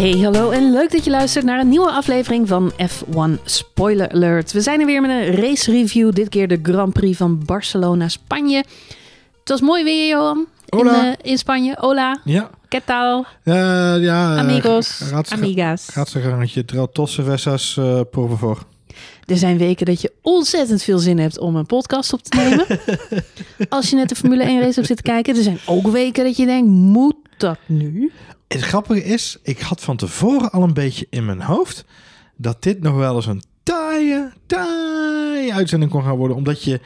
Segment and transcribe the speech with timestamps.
[0.00, 4.52] Hey, hallo en leuk dat je luistert naar een nieuwe aflevering van F1 Spoiler Alert.
[4.52, 8.08] We zijn er weer met een race review, dit keer de Grand Prix van Barcelona,
[8.08, 8.56] Spanje.
[9.38, 11.74] Het was mooi weer, Johan, in, eh, in Spanje.
[11.78, 12.50] Hola, Ja.
[12.68, 13.24] ¿qué tal?
[13.42, 13.54] Eh,
[14.02, 14.32] ja.
[14.34, 15.88] eh, Amigos, gaat- amigas.
[15.92, 18.58] Gaat ze gaan met je trail tosse versas uh, por favor.
[19.26, 22.66] Er zijn weken dat je ontzettend veel zin hebt om een podcast op te nemen.
[23.68, 25.36] Als je net de Formule 1 race hebt zitten kijken.
[25.36, 28.12] Er zijn ook weken dat je denkt, moet dat nu?
[28.52, 31.84] Het grappige is, ik had van tevoren al een beetje in mijn hoofd
[32.36, 36.36] dat dit nog wel eens een taaie, taaie uitzending kon gaan worden.
[36.36, 36.80] Omdat je,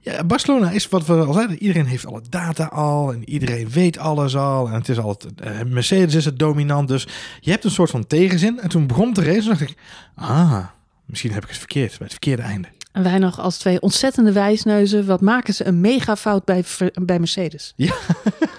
[0.00, 3.98] ja, Barcelona is wat we al zeiden, iedereen heeft alle data al en iedereen weet
[3.98, 4.66] alles al.
[4.66, 7.06] En het is altijd, eh, Mercedes is het dominant, dus
[7.40, 8.60] je hebt een soort van tegenzin.
[8.60, 9.76] En toen begon de race en dacht ik,
[10.14, 10.64] ah,
[11.04, 12.68] misschien heb ik het verkeerd, bij het verkeerde einde.
[12.92, 15.06] En wij nog als twee ontzettende wijsneuzen.
[15.06, 16.64] Wat maken ze een mega fout bij,
[17.02, 17.72] bij Mercedes?
[17.76, 17.94] Ja.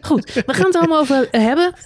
[0.00, 1.66] Goed, we gaan het allemaal over hebben.
[1.66, 1.82] Uh,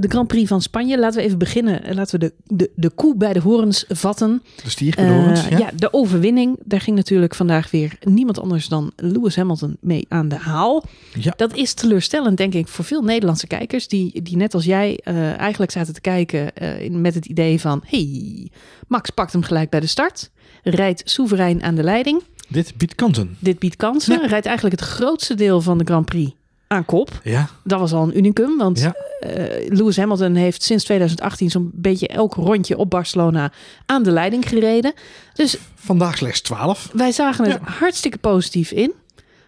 [0.00, 0.98] de Grand Prix van Spanje.
[0.98, 1.94] Laten we even beginnen.
[1.94, 4.42] Laten we de, de, de koe bij de horens vatten.
[4.62, 5.58] De stier bij de horens, Uh, ja.
[5.58, 6.58] ja, de overwinning.
[6.64, 10.84] Daar ging natuurlijk vandaag weer niemand anders dan Lewis Hamilton mee aan de haal.
[11.18, 11.32] Ja.
[11.36, 13.88] Dat is teleurstellend, denk ik, voor veel Nederlandse kijkers.
[13.88, 16.52] Die, die net als jij uh, eigenlijk zaten te kijken
[17.00, 17.82] met het idee van...
[17.86, 18.50] hey,
[18.88, 20.30] Max pakt hem gelijk bij de start.
[20.62, 22.22] Rijdt soeverein aan de leiding.
[22.48, 23.36] Dit biedt kansen.
[23.38, 24.20] Dit biedt kansen.
[24.20, 24.26] Ja.
[24.26, 26.32] Rijdt eigenlijk het grootste deel van de Grand Prix
[26.72, 27.20] aan kop.
[27.24, 27.48] Ja.
[27.64, 28.94] Dat was al een unicum, want Ja.
[29.26, 29.32] uh,
[29.68, 33.52] Lewis Hamilton heeft sinds 2018 zo'n beetje elk rondje op Barcelona
[33.86, 34.92] aan de leiding gereden.
[35.34, 36.90] Dus Vandaag slechts 12.
[36.92, 37.70] wij zagen het Ja.
[37.72, 38.92] hartstikke positief in.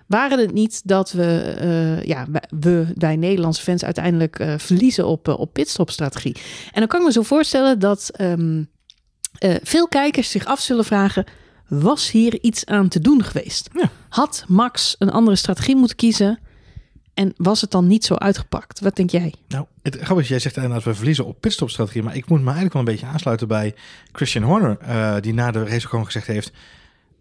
[0.07, 2.27] Waren het niet dat we, uh, ja,
[2.61, 6.35] we, wij Nederlandse fans uiteindelijk uh, verliezen op, op pitstopstrategie.
[6.73, 8.69] En dan kan ik me zo voorstellen dat um,
[9.63, 11.25] veel kijkers zich af zullen vragen:
[11.69, 13.69] was hier iets aan te doen geweest?
[13.73, 13.91] Ja.
[14.09, 16.39] Had Max een andere strategie moeten kiezen?
[17.15, 18.81] En was het dan niet zo uitgepakt?
[18.81, 19.35] Wat denk jij?
[19.49, 22.03] Nou, het grappige is, jij zegt inderdaad we verliezen op pitstopstrategie.
[22.03, 23.75] Maar ik moet me eigenlijk wel een beetje aansluiten bij
[24.13, 24.79] Christian Horner.
[24.89, 26.53] Uh, die na de race gewoon gezegd heeft...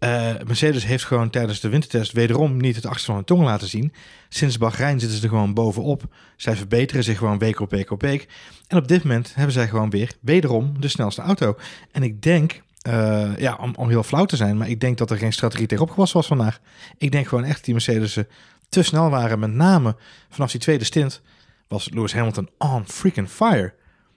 [0.00, 3.68] Uh, Mercedes heeft gewoon tijdens de wintertest wederom niet het achterste van hun tong laten
[3.68, 3.92] zien.
[4.28, 6.02] Sinds Bahrein zitten ze er gewoon bovenop.
[6.36, 8.28] Zij verbeteren zich gewoon week op week op week.
[8.66, 11.56] En op dit moment hebben zij gewoon weer wederom de snelste auto.
[11.92, 15.10] En ik denk, uh, ja, om, om heel flauw te zijn, maar ik denk dat
[15.10, 16.60] er geen strategie tegenop gewassen was vandaag.
[16.98, 18.18] Ik denk gewoon echt dat die Mercedes
[18.74, 19.38] te snel waren.
[19.38, 19.96] Met name
[20.28, 21.20] vanaf die tweede stint
[21.68, 23.74] was Lewis Hamilton on freaking fire.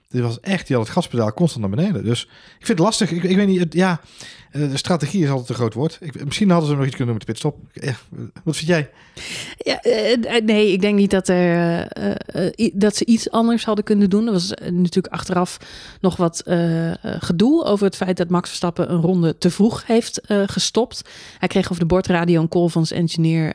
[0.08, 2.04] Dit was echt, die had het gaspedaal constant naar beneden.
[2.04, 2.22] Dus
[2.58, 3.10] ik vind het lastig.
[3.10, 4.00] Ik, ik weet niet, het, ja,
[4.52, 5.98] de strategie is altijd een groot woord.
[6.00, 7.56] Ik, misschien hadden ze nog iets kunnen doen met de pitstop.
[7.72, 7.94] Ja,
[8.44, 8.90] wat vind jij?
[9.56, 11.88] Ja, uh, nee, ik denk niet dat, er,
[12.56, 14.26] uh, dat ze iets anders hadden kunnen doen.
[14.26, 15.58] Er was natuurlijk achteraf
[16.00, 16.42] nog wat
[17.02, 21.02] gedoe over het feit dat Max Verstappen een ronde te vroeg heeft gestopt.
[21.38, 23.54] Hij kreeg over de bordradio een call van zijn engineer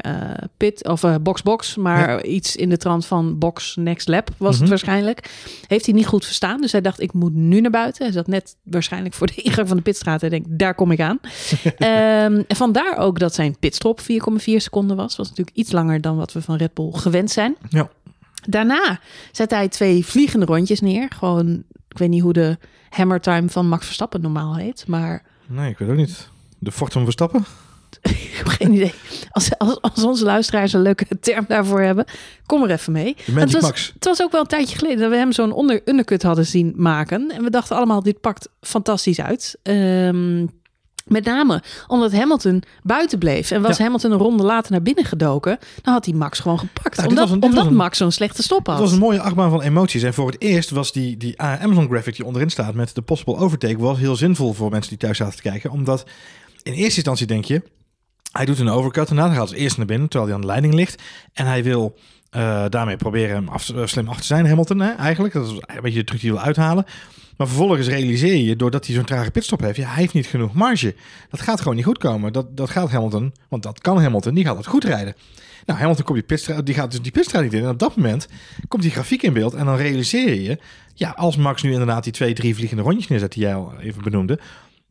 [0.57, 2.23] Pit of Box Box, maar ja.
[2.23, 4.59] iets in de trant van Box Next Lap was mm -hmm.
[4.59, 5.29] het waarschijnlijk.
[5.67, 8.03] Heeft hij niet goed verstaan, dus hij dacht ik moet nu naar buiten.
[8.03, 10.92] Hij zat net waarschijnlijk voor de ingang van de pitstraat en denkt daar kom ik
[10.99, 11.19] aan.
[11.63, 14.05] um, en vandaar ook dat zijn pitstop 4,4
[14.35, 15.15] seconden was.
[15.15, 17.55] Was natuurlijk iets langer dan wat we van Red Bull gewend zijn.
[17.69, 17.89] Ja.
[18.47, 18.99] Daarna
[19.31, 21.07] zette hij twee vliegende rondjes neer.
[21.15, 22.57] Gewoon, ik weet niet hoe de
[22.89, 25.23] hammer time van Max Verstappen normaal heet, maar...
[25.47, 26.29] Nee, ik weet ook niet.
[26.59, 27.45] De Fortum Verstappen?
[28.01, 28.93] ik heb geen idee.
[29.31, 32.05] Als, als, als, onze luisteraars een leuke term daarvoor hebben,
[32.45, 33.15] kom er even mee.
[33.31, 33.91] Het was, Max.
[33.93, 36.73] het was ook wel een tijdje geleden dat we hem zo'n onder, undercut hadden zien
[36.75, 37.31] maken.
[37.31, 39.57] En we dachten allemaal, dit pakt fantastisch uit.
[39.63, 40.49] Um,
[41.06, 43.52] met name omdat Hamilton buiten bleef.
[43.52, 43.84] En was ja.
[43.84, 45.59] Hamilton een ronde later naar binnen gedoken...
[45.81, 46.97] dan had hij Max gewoon gepakt.
[46.97, 48.75] Nou, omdat een, omdat een, Max zo'n slechte stop had.
[48.75, 50.03] Het was een mooie achtbaan van emoties.
[50.03, 52.74] En voor het eerst was die, die Amazon graphic die onderin staat...
[52.74, 53.78] met de possible overtake...
[53.78, 55.72] was heel zinvol voor mensen die thuis zaten te kijken.
[55.72, 56.06] Omdat
[56.64, 57.62] in eerste instantie denk je...
[58.31, 60.09] hij doet een overcut en hij gaat als eerste naar binnen...
[60.09, 61.02] terwijl hij aan de leiding ligt.
[61.34, 61.97] En hij wil...
[62.35, 65.33] Uh, daarmee proberen hem af, uh, slim af te zijn, Hamilton, hè, eigenlijk.
[65.33, 66.85] Dat is een beetje de truc die hij wil uithalen.
[67.38, 70.53] Maar vervolgens realiseer je, doordat hij zo'n trage pitstop heeft, ja, hij heeft niet genoeg
[70.53, 70.95] marge.
[71.29, 72.33] Dat gaat gewoon niet goed komen.
[72.33, 75.16] Dat, dat gaat Hamilton, want dat kan Hamilton, die gaat het goed rijden.
[75.66, 77.63] Nou, Hamilton komt die, pitstraat, die gaat dus die pitstraat niet in.
[77.63, 78.28] En op dat moment
[78.67, 80.59] komt die grafiek in beeld en dan realiseer je,
[80.93, 84.03] ja, als Max nu inderdaad die twee, drie vliegende rondjes neerzet die jij al even
[84.03, 84.40] benoemde,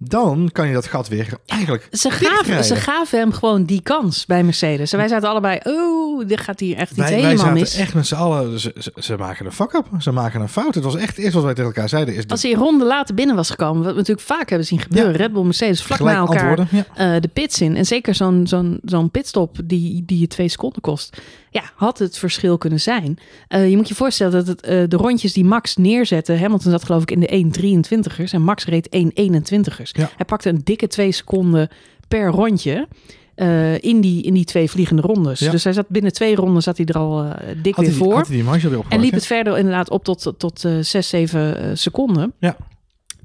[0.04, 1.88] dan kan je dat gat weer eigenlijk.
[1.90, 4.92] Ze gaven, ze gaven hem gewoon die kans bij Mercedes.
[4.92, 7.76] En wij zaten allebei, oh, dit gaat hier echt iets wij, helemaal wij zaten mis.
[7.76, 9.86] echt met z'n allen, ze, ze, ze, maken een fuck up.
[9.98, 10.74] Ze maken een fout.
[10.74, 12.14] Het was echt eerst wat wij tegen elkaar zeiden.
[12.14, 15.12] Is Als hij ronde later binnen was gekomen, wat we natuurlijk vaak hebben zien gebeuren.
[15.12, 15.18] Ja.
[15.18, 17.14] Red Bull, Mercedes, vlak Gelijk na elkaar ja.
[17.14, 17.76] uh, de pits in.
[17.76, 21.16] En zeker zo'n zo'n zo'n pitstop die, die je twee seconden kost.
[21.52, 23.18] Ja, had het verschil kunnen zijn.
[23.48, 26.36] Uh, je moet je voorstellen dat het, uh, de rondjes die Max neerzette...
[26.36, 29.90] Hamilton zat geloof ik in de 1.23'ers en Max reed 1.21'ers.
[29.92, 30.10] Ja.
[30.16, 31.68] Hij pakte een dikke twee seconden
[32.08, 32.88] per rondje.
[33.34, 35.38] eh, in, die, in die twee vliegende rondes.
[35.40, 35.50] Ja.
[35.50, 37.30] Dus hij zat binnen twee ronden zat hij er al eh,
[37.62, 38.14] dik Had weer die- voor.
[38.14, 38.94] had hij die marge weer opgepakt?
[38.94, 42.32] En liep het verder inderdaad op tot, tot eh 6, 7 eh, seconden.
[42.38, 42.56] Ja.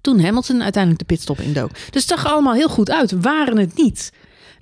[0.01, 1.69] Toen Hamilton uiteindelijk de pitstop indook.
[1.73, 3.11] Dus het zag allemaal heel goed uit.
[3.21, 4.11] Waren het niet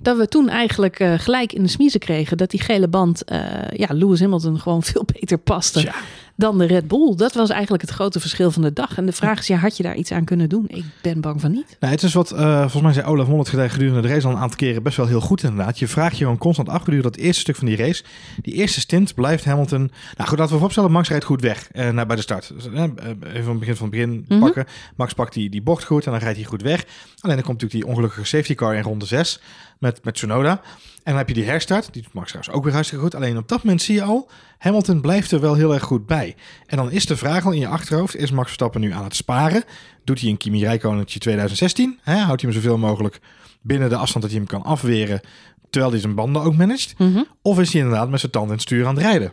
[0.06, 2.36] dat we toen eigenlijk eh, gelijk in de smiezen kregen...
[2.36, 3.38] dat die gele band eh,
[3.72, 5.92] ja, Lewis Hamilton gewoon veel beter paste
[6.36, 7.14] dan de Red Bull.
[7.16, 8.96] Dat was eigenlijk het grote verschil van de dag.
[8.96, 10.64] En de vraag is, ja, had je daar iets aan kunnen doen?
[10.68, 11.76] Ik ben bang van niet.
[11.80, 14.32] Nou, het is wat, eh, volgens mij zei Olaf Mol het gedurende de race al
[14.32, 15.78] een aantal keren best wel heel goed inderdaad.
[15.78, 18.04] Je vraagt je gewoon constant af gedurende dat eerste stuk van die race.
[18.42, 19.90] Die eerste stint blijft Hamilton...
[20.16, 22.52] Nou goed, laten we vooropstellen, Max rijdt goed weg naar, bij de start.
[22.54, 24.40] Dus, even van het begin van het begin Mhm.
[24.40, 24.66] pakken.
[24.96, 26.84] Max pakt die, die bocht goed en dan rijdt hij goed weg.
[27.20, 29.40] Alleen dan komt natuurlijk die ongelukkige safety car in ronde 6
[29.78, 30.50] met, met Tsunoda.
[30.50, 33.14] En dan heb je die herstart, die doet Max trouwens ook weer hartstikke goed.
[33.14, 36.36] Alleen op dat moment zie je al, Hamilton blijft er wel heel erg goed bij.
[36.66, 39.16] En dan is de vraag al in je achterhoofd, is Max Verstappen nu aan het
[39.16, 39.64] sparen?
[40.04, 41.98] Doet hij een Kimi Räikkönen'tje 2016?
[42.02, 42.16] Hè?
[42.16, 43.20] Houdt hij hem zoveel mogelijk
[43.62, 45.20] binnen de afstand dat hij hem kan afweren,
[45.70, 46.98] terwijl hij zijn banden ook managt?
[46.98, 47.22] Mhm.
[47.42, 49.32] Of is hij inderdaad met zijn tand het stuur aan het rijden?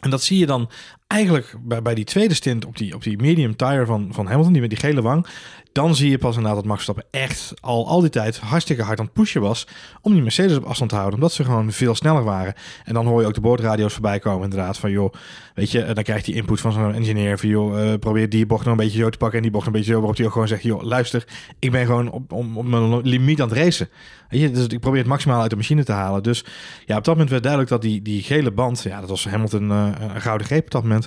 [0.00, 0.70] En dat zie je dan
[1.14, 4.52] eigenlijk bij, bij die tweede stint op die, op die medium tire van, van Hamilton,
[4.52, 5.26] die met die gele wang.
[5.72, 8.98] Dan zie je pas inderdaad dat Max Verstappen echt al, al die tijd hartstikke hard
[8.98, 9.66] aan het pushen was
[10.00, 11.18] om die Mercedes op afstand te houden.
[11.18, 12.54] Omdat ze gewoon veel sneller waren.
[12.84, 15.12] En dan hoor je ook de boordradio's voorbij komen inderdaad van joh,
[15.54, 18.64] weet je, dan krijgt hij input van zo'n engineer van joh, eh, probeer die bocht
[18.64, 19.98] nog een beetje zo te pakken en die bocht een beetje zo.
[19.98, 21.26] Waarop hij ook gewoon zegt, joh, luister,
[21.58, 23.88] ik ben gewoon op, op, op mijn limiet aan het racen.
[24.28, 26.22] Je, dus ik probeer het maximaal uit de machine te halen.
[26.22, 26.44] Dus
[26.86, 29.70] ja, op dat moment werd duidelijk dat die, die gele band, ja, dat was Hamilton
[29.70, 31.03] eh, een gouden greep op dat moment.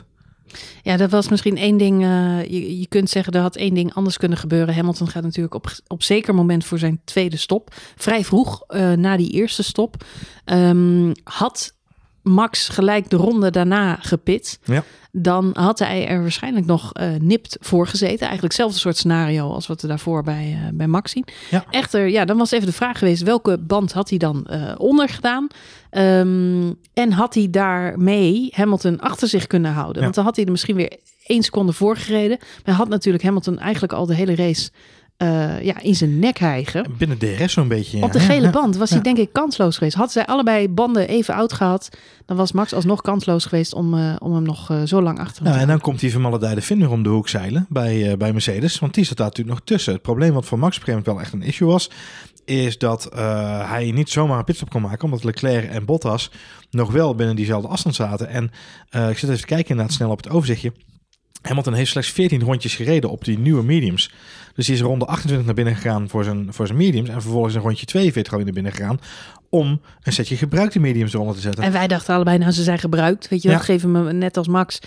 [0.84, 2.04] Ja, dat was misschien één ding.
[2.04, 4.76] eh, je, je kunt zeggen, er had één ding anders kunnen gebeuren.
[4.76, 7.74] Hamilton gaat natuurlijk op, op zeker moment voor zijn tweede stop.
[7.96, 10.04] Vrij vroeg eh, na die eerste stop.
[10.46, 11.76] ehm, had
[12.28, 14.60] Max gelijk de ronde daarna gepit.
[14.64, 14.84] Ja.
[15.12, 18.20] Dan had hij er waarschijnlijk nog eh, nipt voor gezeten.
[18.20, 21.26] Eigenlijk hetzelfde soort scenario als wat we daarvoor bij, eh, bij Max zien.
[21.50, 21.66] Ja.
[21.70, 25.10] Echter, ja, dan was even de vraag geweest: welke band had hij dan eh, onder
[25.10, 25.48] gedaan?
[25.90, 29.96] Ehm, en had hij daarmee Hamilton achter zich kunnen houden?
[29.96, 30.02] Ja.
[30.02, 32.38] Want dan had hij er misschien weer één seconde voor gereden.
[32.40, 34.70] Maar hij had natuurlijk Hamilton eigenlijk al de hele race
[35.18, 36.86] eh, ja, in zijn nek hijgen.
[36.98, 37.98] Binnen DRS zo'n beetje.
[37.98, 38.04] ja.
[38.04, 38.96] Op de gele band was Ja.
[38.96, 39.96] hij denk ik kansloos geweest.
[39.96, 41.90] Had zij allebei banden even oud gehad,
[42.26, 45.36] dan was Max alsnog kansloos geweest om, eh, om hem nog eh, zo lang achter
[45.36, 45.82] hem Nou, te en dan houden.
[45.82, 48.80] komt die vermaledijde vinder om de hoek zeilen bij, bij Mercedes.
[48.80, 49.94] Want die zat daar natuurlijk nog tussen.
[49.94, 51.90] Het probleem wat voor Max op een gegeven moment wel echt een issue was...
[52.46, 53.10] is dat
[53.68, 55.04] hij niet zomaar een pitstop kon maken...
[55.04, 56.32] omdat Leclerc en Bottas
[56.72, 58.28] nog wel binnen diezelfde afstand zaten.
[58.30, 58.44] En
[59.10, 60.72] ik zit even te kijken inderdaad snel op het overzichtje.
[61.48, 64.12] Hamilton heeft slechts 14 rondjes gereden op die nieuwe mediums.
[64.56, 67.10] Dus die is ronde 28 naar binnen gegaan voor zijn, voor zijn mediums.
[67.10, 69.00] En vervolgens een rondje 42 alweer naar binnen gegaan.
[69.50, 71.64] Om een setje gebruikte mediums eronder te zetten.
[71.64, 73.28] En wij dachten allebei, nou ze zijn gebruikt.
[73.30, 73.64] Weet je, wel, Ja.
[73.64, 74.80] geef hem net als Max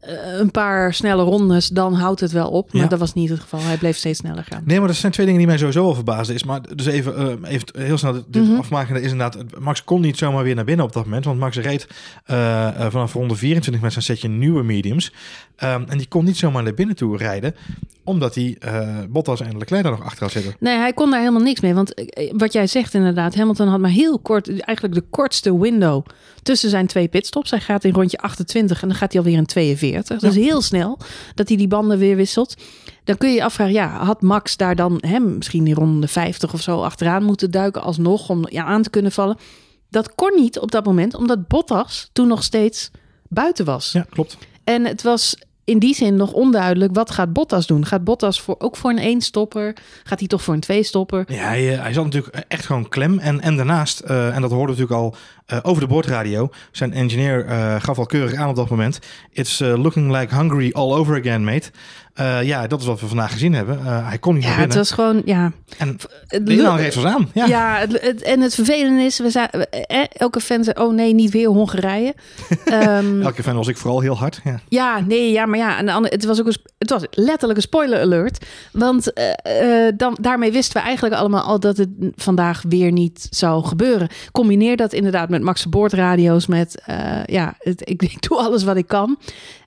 [0.00, 2.72] eh, een paar snelle rondes, dan houdt het wel op.
[2.72, 2.88] Maar Ja.
[2.88, 3.60] dat was niet het geval.
[3.62, 4.62] Hij bleef steeds sneller gaan.
[4.64, 6.34] Nee, maar dat zijn twee dingen die mij sowieso al verbaasden.
[6.34, 8.56] Is maar dus even, eh, even heel snel dit Mhm.
[8.58, 8.96] afmaken.
[9.02, 11.24] Is inderdaad, Max kon niet zomaar weer naar binnen op dat moment.
[11.24, 11.86] Want Max reed
[12.24, 15.12] eh, vanaf ronde 24 met zijn setje nieuwe mediums.
[15.56, 17.54] Ehm, en die kon niet zomaar naar binnen toe rijden.
[18.04, 20.56] Omdat hij eh Bottas en Leclerc daar nog achter had zitten.
[20.60, 21.74] Nee, hij kon daar helemaal niks mee.
[21.74, 21.94] Want
[22.32, 26.04] wat jij zegt inderdaad, Hamilton had maar heel kort, eigenlijk de kortste window
[26.42, 27.50] tussen zijn twee pitstops.
[27.50, 30.20] Hij gaat in rondje 28 en dan gaat hij alweer in 42.
[30.20, 30.98] Dat is heel snel
[31.34, 32.54] dat hij die banden weer wisselt.
[33.04, 36.52] Dan kun je je afvragen, ja, had Max daar dan hem misschien in ronde 50
[36.52, 39.36] of zo achteraan moeten duiken alsnog om ja, aan te kunnen vallen?
[39.90, 42.90] Dat kon niet op dat moment, omdat Bottas toen nog steeds
[43.28, 43.92] buiten was.
[43.92, 44.38] Ja, klopt.
[44.64, 45.36] En het was
[45.68, 47.86] in die zin nog onduidelijk, wat gaat Bottas doen?
[47.86, 49.76] Gaat Bottas voor, ook voor een één-stopper?
[50.04, 51.24] Gaat hij toch voor een twee-stopper?
[51.26, 53.18] Ja, hij, eh, hij zat natuurlijk echt gewoon klem.
[53.18, 55.16] En, en daarnaast, eh, en dat hoorden we natuurlijk al
[55.48, 56.50] eh, over de boordradio.
[56.72, 58.98] Zijn engineer eh, gaf al keurig aan op dat moment.
[59.32, 61.70] It's eh, looking like Hungary all over again, mate.
[62.42, 63.82] Ja, dat is wat we vandaag gezien hebben.
[64.04, 65.52] Hij kon niet Ja, naar het was gewoon, ja.
[65.78, 67.30] En Het de aan.
[67.34, 67.46] Ja.
[67.46, 71.14] Ja, het, het- en het vervelende is, we zaten, eh, elke fan zei, oh nee,
[71.14, 72.14] niet weer Hongarije.
[72.64, 74.40] Ehm, Elke fan was ik vooral heel hard.
[74.44, 74.60] Ja.
[74.68, 77.64] Ja, nee, ja, maar ja, de andere, het was ook een, het was letterlijk een
[77.64, 79.12] spoiler alert, want
[79.96, 84.08] dan, daarmee wisten we eigenlijk allemaal al dat het vandaag weer niet zou gebeuren.
[84.32, 88.76] Combineer dat inderdaad met Max boordradio's, met eh, ja, het, ik, ik doe alles wat
[88.76, 89.18] ik kan.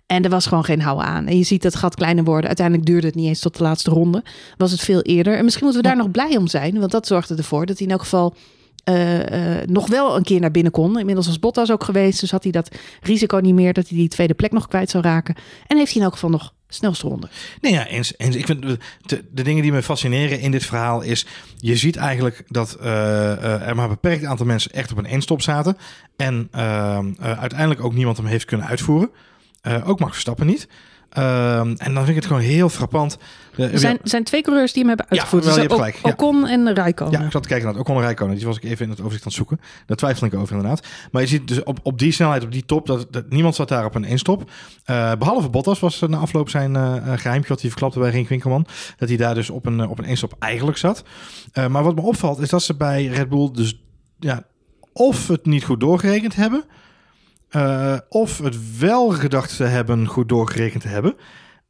[0.06, 1.28] En er was gewoon geen houden aan.
[1.28, 2.48] En je ziet dat gat kleiner worden.
[2.48, 4.24] Uiteindelijk duurde het niet eens tot de laatste ronde.
[4.58, 5.38] Was het veel eerder.
[5.38, 6.80] En misschien moeten we daar nog blij om zijn.
[6.80, 8.34] Want dat zorgde ervoor dat hij in elk geval
[8.84, 11.00] eh, eh, nog wel een keer naar binnen kon.
[11.00, 12.20] Inmiddels was Bottas ook geweest.
[12.20, 15.04] Dus had hij dat risico niet meer dat hij die tweede plek nog kwijt zou
[15.04, 15.36] raken.
[15.68, 17.30] En heeft hij in elk geval nog snelste ronde.
[17.62, 18.36] Nee, ja, eens, eens.
[18.36, 18.62] Ik vind
[19.32, 21.26] de, dingen die me fascineren in dit verhaal is...
[21.58, 25.06] je ziet eigenlijk dat eh, eh, er maar een beperkt aantal mensen echt op een
[25.06, 25.78] eenstop zaten.
[26.16, 29.12] En ehm, eh, uiteindelijk ook niemand hem heeft kunnen uitvoeren.
[29.84, 30.68] Ook Max Verstappen niet.
[31.12, 33.18] Ehm, en dan vind ik het gewoon heel frappant.
[33.58, 35.44] Er zijn, zijn twee coureurs die hem hebben uitgevoerd.
[35.44, 36.10] wel, je dus hebt gelijk, ja.
[36.10, 37.20] Ocon en Rijkonen.
[37.20, 38.36] Ja, ik zat te kijken naar het Ocon en Rijkonen.
[38.36, 39.60] Die was ik even in het overzicht aan het zoeken.
[39.86, 40.88] Daar twijfel ik over inderdaad.
[41.12, 43.68] Maar je ziet dus op, op die snelheid, op die top, dat, dat niemand zat
[43.68, 44.52] daar op een eenstop.
[44.84, 48.28] Eh behalve Bottas was na afloop zijn eh eh, geheimje wat hij verklapte bij Rink
[48.28, 48.66] Winkelman.
[48.98, 51.04] Dat hij daar dus op een, op een eenstop eigenlijk zat.
[51.54, 53.82] Maar wat me opvalt is dat ze bij Red Bull dus
[54.20, 54.44] ja,
[54.94, 56.64] of het niet goed doorgerekend hebben...
[57.52, 61.16] eh, of het wel gedacht te hebben goed doorgerekend te hebben...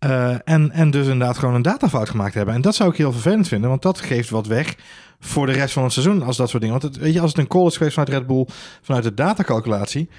[0.06, 2.54] Uh, en, en dus inderdaad gewoon een datafout gemaakt hebben.
[2.54, 4.76] En dat zou ik heel vervelend vinden, want dat geeft wat weg
[5.20, 6.80] voor de rest van het seizoen als dat soort dingen.
[6.80, 8.48] Want het, weet je, als het een call is geweest vanuit Red Bull,
[8.82, 10.10] vanuit de datacalculatie,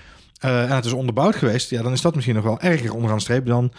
[0.45, 3.17] uh, en het is onderbouwd geweest, ja, dan is dat misschien nog wel erger onderaan
[3.17, 3.73] de streep dan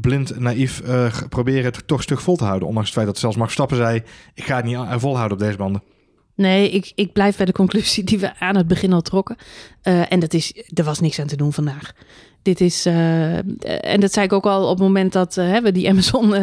[0.00, 0.82] blind, naïef
[1.28, 2.68] proberen het toch stug vol te houden.
[2.68, 4.02] Ondanks het feit dat zelfs Max Stappen zei,
[4.34, 5.82] ik ga het niet volhouden op deze banden.
[6.34, 9.36] Nee, ik, ik blijf bij de conclusie die we aan het begin al trokken.
[9.82, 11.92] en dat is, er was niks aan te doen vandaag.
[12.42, 13.36] Dit is, uh,
[13.92, 16.34] en dat zei ik ook al op het moment dat uh, we die Amazon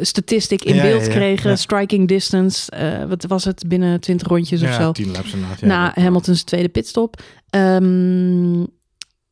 [0.00, 1.58] statistic in ja, beeld ja, ja, kregen.
[1.58, 2.72] Striking distance,
[3.08, 4.92] wat was het, binnen 20 rondjes of zo.
[4.92, 5.60] Tien laps inderdaad.
[5.60, 7.22] Na Hamilton's tweede pitstop.
[7.50, 8.66] Um,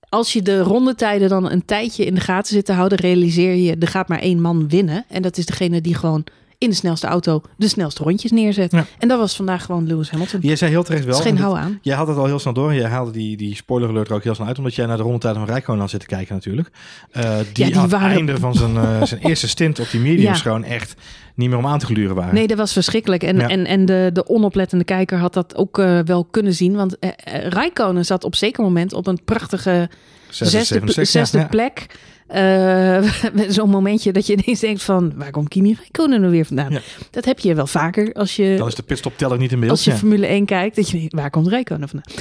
[0.08, 3.76] als je de rondetijden dan een tijdje in de gaten zit te houden, realiseer je,
[3.78, 5.04] er gaat maar één man winnen.
[5.08, 6.24] En dat is degene die gewoon
[6.58, 8.72] in de snelste auto de snelste rondjes neerzet.
[8.72, 8.86] Ja.
[8.98, 10.40] En dat was vandaag gewoon Lewis Hamilton.
[10.42, 11.20] Jij zei heel terecht wel.
[11.20, 11.78] geen hou aan.
[11.82, 12.74] Jij had het al heel snel door.
[12.74, 14.58] Jij haalde die, die spoiler alert er ook heel snel uit.
[14.58, 16.70] Omdat jij naar de rondetijden van Rijkoon aan zit te kijken natuurlijk.
[17.16, 18.08] Uh, die, ja, die aan waren...
[18.08, 20.42] het einde van zijn, uh, zijn eerste stint op die mediums ja.
[20.42, 20.94] gewoon echt
[21.38, 22.34] niet meer om aan te gluren waren.
[22.34, 23.22] Nee, dat was verschrikkelijk.
[23.22, 23.48] En, ja.
[23.48, 26.74] en, en de, de onoplettende kijker had dat ook uh, wel kunnen zien.
[26.74, 27.10] Want uh,
[27.48, 29.88] Rijkonen zat op zeker moment op een prachtige
[30.30, 31.86] zesde, zesde, zesde plek.
[32.34, 33.02] Uh,
[33.48, 35.12] Zo'n momentje dat je ineens denkt van...
[35.16, 36.70] waar komt Kimi Räikkönen er weer vandaan?
[36.70, 36.80] Ja.
[37.10, 38.54] Dat heb je wel vaker als je...
[38.58, 39.70] Dan is de pitstop-teller niet in beeld.
[39.70, 39.96] Als je ja.
[39.96, 42.14] Formule 1 kijkt, dat je denkt, waar komt Räikkönen vandaan?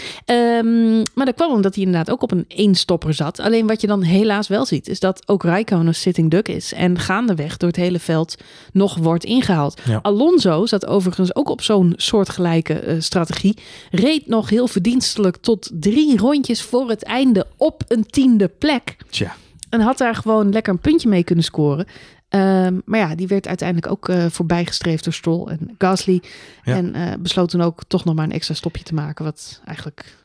[0.65, 3.39] Um, maar dat kwam omdat hij inderdaad ook op een eenstopper zat.
[3.39, 4.88] Alleen wat je dan helaas wel ziet...
[4.88, 6.74] is dat ook Räikkönen sitting duck is...
[6.74, 8.36] en gaandeweg door het hele veld
[8.74, 9.81] nog wordt ingehaald.
[9.85, 9.99] Ja.
[10.01, 13.57] Alonso zat overigens ook op zo'n soortgelijke uh, strategie.
[13.91, 17.47] Reed nog heel verdienstelijk tot drie rondjes voor het einde...
[17.57, 18.97] op een tiende plek.
[19.09, 19.35] Tja.
[19.69, 21.85] En had daar gewoon lekker een puntje mee kunnen scoren.
[22.29, 26.21] Um, maar ja, die werd uiteindelijk ook uh, voorbijgestreefd door Stroll en Gasly.
[26.63, 26.75] Ja.
[26.75, 29.25] En uh, besloot toen ook toch nog maar een extra stopje te maken.
[29.25, 30.17] Wat eigenlijk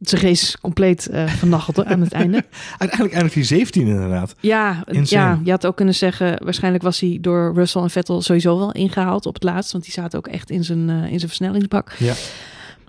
[0.00, 2.44] zijn race compleet uh, vernachelde aan het einde.
[2.78, 4.34] Uiteindelijk eindigt hij 17 inderdaad.
[4.40, 6.44] Ja, ja, je had ook kunnen zeggen...
[6.44, 9.72] waarschijnlijk was hij door Russell en Vettel sowieso wel ingehaald op het laatst.
[9.72, 11.92] Want die zaten ook echt in zijn, in zijn versnellingsbak.
[11.98, 12.14] Ja.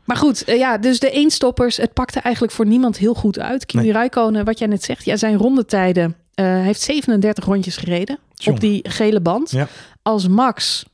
[0.06, 3.66] Maar goed, uh, ja, dus de eenstoppers, het pakte eigenlijk voor niemand heel goed uit.
[3.66, 3.92] Kimi nee.
[3.92, 9.22] Räikkönen, wat jij net zegt, ja, zijn rondetijden, heeft 37 rondjes gereden op die gele
[9.22, 9.52] band.
[9.52, 9.68] Ja.
[10.02, 10.86] Als Max,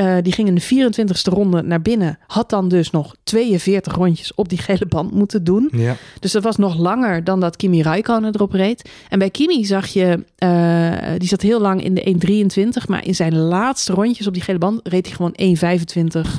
[0.00, 4.34] uh, die ging in de 24ste ronde naar binnen, had dan dus nog 42 rondjes
[4.34, 5.68] op die gele band moeten doen.
[5.72, 5.96] Ja.
[6.20, 8.90] Dus dat was nog langer dan dat Kimi Räikkönen erop reed.
[9.08, 13.14] En bij Kimi zag je, uh, die zat heel lang in de 1.23, maar in
[13.14, 15.34] zijn laatste rondjes op die gele band reed hij gewoon
[16.22, 16.30] 1.25.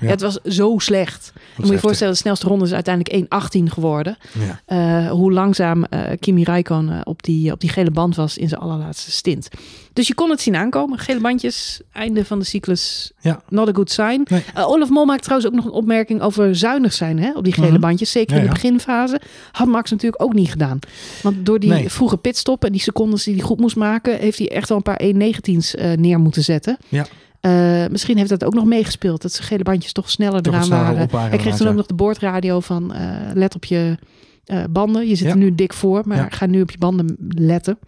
[0.00, 0.06] Ja.
[0.06, 1.32] Ja, het was zo slecht.
[1.34, 3.24] Dan moet je je voorstellen, de snelste ronde is uiteindelijk
[3.58, 4.18] 1.18 geworden.
[4.66, 5.04] Ja.
[5.04, 5.84] Uh, hoe langzaam
[6.20, 9.48] Kimi Räikkönen op die, op die gele band was in zijn allerlaatste stint.
[9.92, 10.98] Dus je kon het zien aankomen.
[10.98, 13.07] Gele bandjes, einde van de cyclus.
[13.20, 13.42] Ja.
[13.48, 14.26] Not a good sign.
[14.30, 14.42] Nee.
[14.56, 17.52] Uh, Olaf Mol maakt trouwens ook nog een opmerking over zuinig zijn hè, op die
[17.52, 17.80] gele Mhm.
[17.80, 18.10] bandjes.
[18.10, 19.20] Zeker in de beginfase.
[19.52, 20.78] Had Max natuurlijk ook niet gedaan.
[21.22, 21.90] Want door die Nee.
[21.90, 24.18] vroege pitstop en die secondes die hij goed moest maken...
[24.18, 26.76] heeft hij echt wel een paar 1.19's uh, neer moeten zetten.
[26.88, 27.06] Ja.
[27.42, 29.22] Uh, misschien heeft dat ook nog meegespeeld.
[29.22, 31.02] Dat zijn gele bandjes toch sneller Toch eraan waren.
[31.02, 33.00] op Hij kreeg toen ook nog de boordradio van uh,
[33.34, 33.98] let op je
[34.46, 35.08] uh, banden.
[35.08, 35.32] Je zit Ja.
[35.32, 36.26] er nu dik voor, maar Ja.
[36.30, 37.78] ga nu op je banden letten.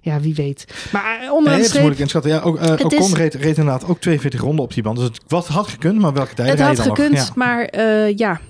[0.00, 0.64] Ja, wie weet.
[0.92, 2.30] Maar Nee, onder het de is moeilijk inschatten.
[2.30, 4.96] Ja, ook, uh, Het Ocon is- reed, reed inderdaad ook 42 ronden op die band.
[4.96, 7.26] Dus het wat had gekund, maar welke tijd het had je dan gekund, nog?
[7.26, 7.32] Ja.
[7.34, 8.40] maar uh, ja.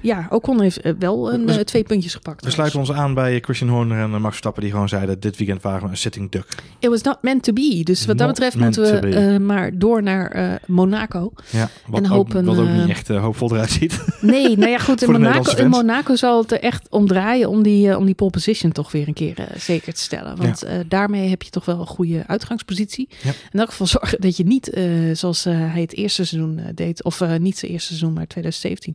[0.00, 2.44] Ja, Ocon heeft uh, wel een, We- uh, twee puntjes gepakt.
[2.44, 5.36] We sluiten ons aan bij Christian Horner en uh, Max Verstappen die gewoon zeiden dit
[5.36, 6.46] weekend waren we een sitting duck.
[6.78, 7.80] It was not meant to be.
[7.84, 11.32] Dus wat dat betreft moeten we uh, maar door naar uh, Monaco.
[11.50, 13.98] Ja, wat, En ook, hopen, wat ook niet echt hoopvol eruit ziet.
[14.20, 15.02] Nee, nou ja, goed.
[15.02, 15.68] In Monaco, in.
[15.68, 19.08] Monaco zal het er echt om draaien om die, om die pole position toch weer
[19.08, 20.36] een keer zeker te stellen.
[20.36, 23.08] Want daarmee heb je toch wel een goede uitgangspositie.
[23.22, 23.32] Ja.
[23.52, 24.78] In elk geval zorgen dat je niet,
[25.12, 28.94] zoals hij het eerste seizoen deed, of niet zijn eerste seizoen, maar 2017,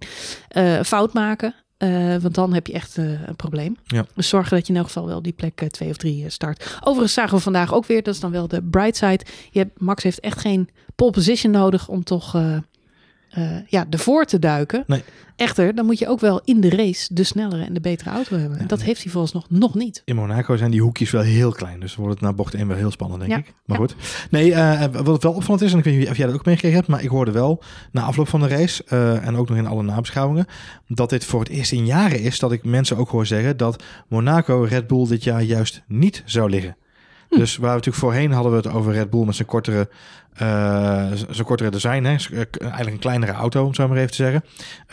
[0.57, 1.55] uh, fout maken.
[1.77, 3.77] Uh, want dan heb je echt uh, een probleem.
[3.83, 4.05] Ja.
[4.15, 6.77] Dus zorgen dat je in elk geval wel die plek 2 of 3 start.
[6.79, 9.25] Overigens zagen we vandaag ook weer, dat is dan wel de bright side.
[9.51, 12.37] Je hebt, Max heeft echt geen pole position nodig om toch
[13.37, 14.83] uh, ja, ervoor te duiken.
[14.87, 15.03] Nee.
[15.35, 18.37] Echter, dan moet je ook wel in de race de snellere en de betere auto
[18.37, 18.55] hebben.
[18.55, 18.87] Ja, en dat nee.
[18.87, 20.01] heeft hij volgens nog, nog niet.
[20.05, 21.79] In Monaco zijn die hoekjes wel heel klein.
[21.79, 23.53] Dus wordt het naar bocht 1 wel heel spannend, denk Ja, ik.
[23.65, 23.85] Maar ja.
[23.85, 23.95] goed.
[24.29, 26.77] Nee, uh, wat wel opvallend is, en ik weet niet of jij dat ook meegekregen
[26.77, 29.67] hebt, maar ik hoorde wel na afloop van de race, uh, en ook nog in
[29.67, 30.45] alle nabeschouwingen,
[30.87, 33.83] dat dit voor het eerst in jaren is dat ik mensen ook hoor zeggen dat
[34.07, 36.75] Monaco Red Bull dit jaar juist niet zou liggen.
[37.37, 39.89] Dus waar we natuurlijk voorheen hadden we het over Red Bull met zijn kortere,
[40.41, 42.03] uh, zijn kortere design.
[42.03, 42.09] Hè?
[42.09, 44.43] Eigenlijk een kleinere auto, om zo maar even te zeggen.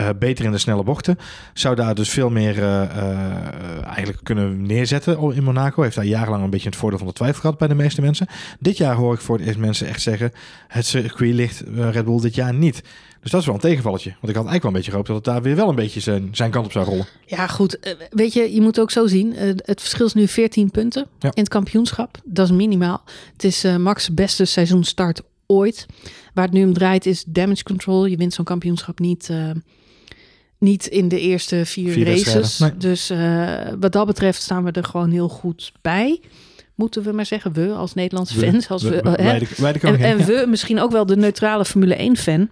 [0.00, 1.18] Uh, beter in de snelle bochten.
[1.54, 5.82] Zou daar dus veel meer uh, eigenlijk kunnen neerzetten in Monaco.
[5.82, 8.26] Heeft daar jarenlang een beetje het voordeel van de twijfel gehad bij de meeste mensen.
[8.58, 10.32] Dit jaar hoor ik voor het eerst mensen echt zeggen...
[10.68, 12.82] het circuit ligt Red Bull dit jaar niet.
[13.20, 14.10] Dus dat is wel een tegenvalletje.
[14.20, 16.00] Want ik had eigenlijk wel een beetje gehoopt dat het daar weer wel een beetje
[16.00, 17.06] zijn, zijn kant op zou rollen.
[17.26, 17.96] Ja, goed.
[18.10, 19.34] Weet je, je moet ook zo zien.
[19.36, 21.30] Het verschil is nu 14 punten ja.
[21.34, 22.20] in het kampioenschap.
[22.24, 23.02] Dat is minimaal.
[23.32, 25.86] Het is Max' beste seizoenstart ooit.
[26.34, 28.06] Waar het nu om draait is damage control.
[28.06, 29.50] Je wint zo'n kampioenschap niet, uh,
[30.58, 32.62] niet in de eerste vier, races.
[32.78, 36.20] Dus uh, wat dat betreft staan we er gewoon heel goed bij.
[36.74, 38.68] Moeten we maar zeggen, we als Nederlandse fans.
[38.68, 40.24] Als we, we, wij de, wij de en, en ja.
[40.24, 42.48] we misschien ook wel de neutrale Formule 1 fan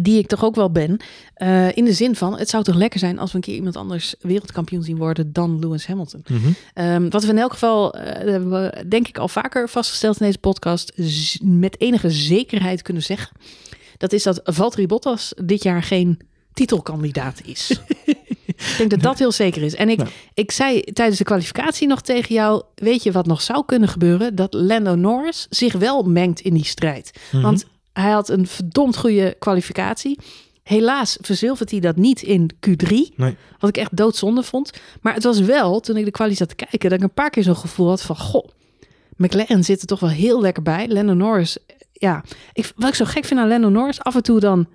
[0.00, 1.00] die ik toch ook wel ben.
[1.36, 3.76] Uh, in de zin van, het zou toch lekker zijn als we een keer iemand
[3.76, 6.24] anders wereldkampioen zien worden dan Lewis Hamilton.
[6.28, 6.84] Mm -hmm.
[6.84, 10.26] um, wat we in elk geval, uh, hebben we denk ik al vaker vastgesteld in
[10.26, 10.92] deze podcast,
[11.42, 13.36] met enige zekerheid kunnen zeggen.
[13.96, 16.18] Dat is dat Valtteri Bottas dit jaar geen
[16.52, 17.80] titelkandidaat is.
[18.46, 19.74] ik denk dat dat heel zeker is.
[19.74, 20.00] En ik,
[20.34, 24.34] ik zei tijdens de kwalificatie nog tegen jou: Weet je wat nog zou kunnen gebeuren?
[24.34, 27.10] Dat Lando Norris zich wel mengt in die strijd.
[27.14, 27.42] Mm -hmm.
[27.42, 30.18] Want hij had een verdomd goede kwalificatie.
[30.62, 32.88] Helaas verzilvert hij dat niet in Q3.
[33.16, 33.36] Nee.
[33.58, 34.70] Wat ik echt doodzonde vond.
[35.00, 37.30] Maar het was wel, toen ik de kwaliteit zat te kijken, dat ik een paar
[37.30, 38.16] keer zo'n gevoel had van...
[38.16, 38.48] Goh,
[39.16, 40.88] McLaren zit er toch wel heel lekker bij.
[40.88, 41.56] Lando Norris,
[41.92, 42.24] ja.
[42.52, 44.66] Ik, wat ik zo gek vind aan Lando Norris, af en toe dan...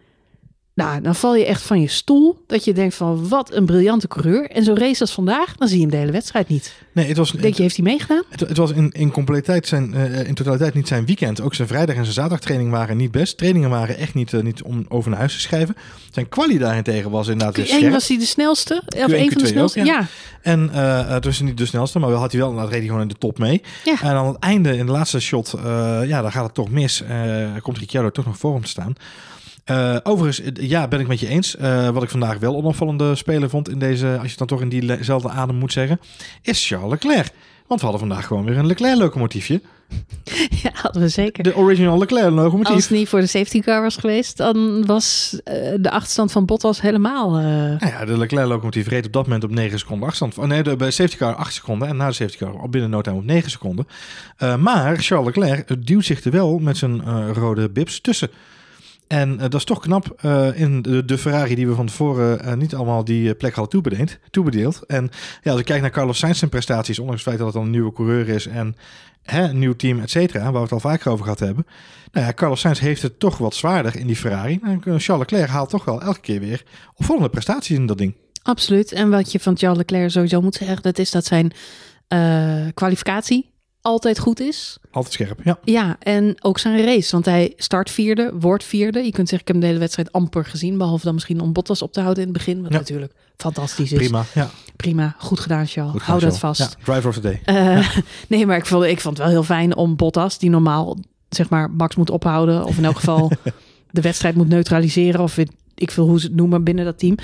[0.77, 2.43] Nou, dan val je echt van je stoel.
[2.47, 4.49] Dat je denkt van, wat een briljante coureur.
[4.49, 6.73] En zo'n race als vandaag, dan zie je hem de hele wedstrijd niet.
[6.91, 8.23] Nee, het was, Denk je, heeft hij meegedaan?
[8.29, 11.41] Het, het, was in, in, compleetheid zijn, uh, in totaliteit niet zijn weekend.
[11.41, 13.37] Ook zijn vrijdag en zijn zaterdagtraining waren niet best.
[13.37, 15.75] Trainingen waren echt niet, uh, niet om over naar huis te schrijven.
[16.11, 17.91] Zijn kwalie daarentegen was inderdaad Q1 scherp.
[17.91, 18.81] was hij de snelste?
[18.85, 19.79] Of een van de snelste?
[19.79, 19.99] Ook, ja.
[19.99, 20.07] ja.
[20.41, 23.17] En uh, niet de snelste, maar wel had hij wel, reed hij gewoon in de
[23.17, 23.61] top mee.
[23.83, 24.01] Ja.
[24.01, 25.53] En aan het einde, in de laatste shot,
[26.05, 27.03] ja, dan gaat het toch mis.
[27.61, 28.95] komt Ricciardo toch nog voor hem te staan.
[29.71, 31.55] Uh, overigens, ja, ben ik met je eens.
[31.55, 34.61] Uh, wat ik vandaag wel onopvallende speler vond in deze, als je het dan toch
[34.61, 35.99] in diezelfde adem moet zeggen,
[36.41, 37.31] is Charles Leclerc.
[37.67, 39.61] Want we hadden vandaag gewoon weer een Leclerc-locomotiefje.
[40.63, 41.43] Ja, hadden we zeker.
[41.43, 42.73] De original Leclerc-locomotief.
[42.73, 46.45] Als het niet voor de safety car was geweest, dan was uh, de achterstand van
[46.45, 47.31] Bottas helemaal...
[47.31, 50.37] Nou ja, de Leclerc-locomotief reed op dat moment op 9 seconden achterstand.
[50.37, 52.89] Oh nee, de, bij safety car 8 seconden en na de safety car op binnen
[52.89, 53.87] no time op 9 seconden.
[54.59, 58.29] maar Charles Leclerc duwt zich er wel met zijn rode bibs tussen.
[59.07, 62.45] En uh, dat is toch knap uh, in de, de, Ferrari die we van tevoren
[62.45, 64.17] uh, niet allemaal die plek hadden toebedeeld.
[64.29, 64.83] toebedeeld.
[64.87, 65.09] En
[65.43, 67.69] ja, als ik kijk naar Carlos Sainz zijn prestaties, ondanks het feit dat het een
[67.69, 68.75] nieuwe coureur is en
[69.23, 71.65] hè, een nieuw team, et cetera, waar we het al vaker over gehad hebben.
[72.11, 74.59] Nou ja, Carlos Sainz heeft het toch wat zwaarder in die Ferrari.
[74.63, 76.63] En Charles Leclerc haalt toch wel elke keer weer
[76.95, 78.15] opvallende prestaties in dat ding.
[78.43, 78.91] Absoluut.
[78.91, 81.51] En wat je van Charles Leclerc sowieso moet zeggen, dat is dat zijn
[82.73, 83.49] kwalificatie
[83.87, 84.77] altijd goed is.
[84.91, 85.59] Altijd scherp, ja.
[85.63, 87.11] Ja, en ook zijn race.
[87.11, 89.03] Want hij start vierde, wordt vierde.
[89.03, 90.77] Je kunt zeggen, ik heb de hele wedstrijd amper gezien.
[90.77, 92.61] Behalve dan misschien om Bottas op te houden in het begin.
[92.61, 92.77] Wat ja.
[92.77, 93.97] natuurlijk fantastisch is.
[93.97, 94.49] Prima, ja.
[94.75, 96.01] Prima, goed gedaan, Charles.
[96.01, 96.59] Hou dat vast.
[96.59, 97.41] Ja, driver of the day.
[97.45, 97.91] Uh, ja.
[98.27, 100.97] Nee, maar ik vond, ik vond het wel heel fijn om Bottas, die normaal
[101.29, 102.65] zeg maar Max moet ophouden.
[102.65, 103.31] Of in elk geval
[103.91, 105.21] de wedstrijd moet neutraliseren.
[105.21, 105.37] Of
[105.75, 107.15] ik wil hoe ze het noemen binnen dat team.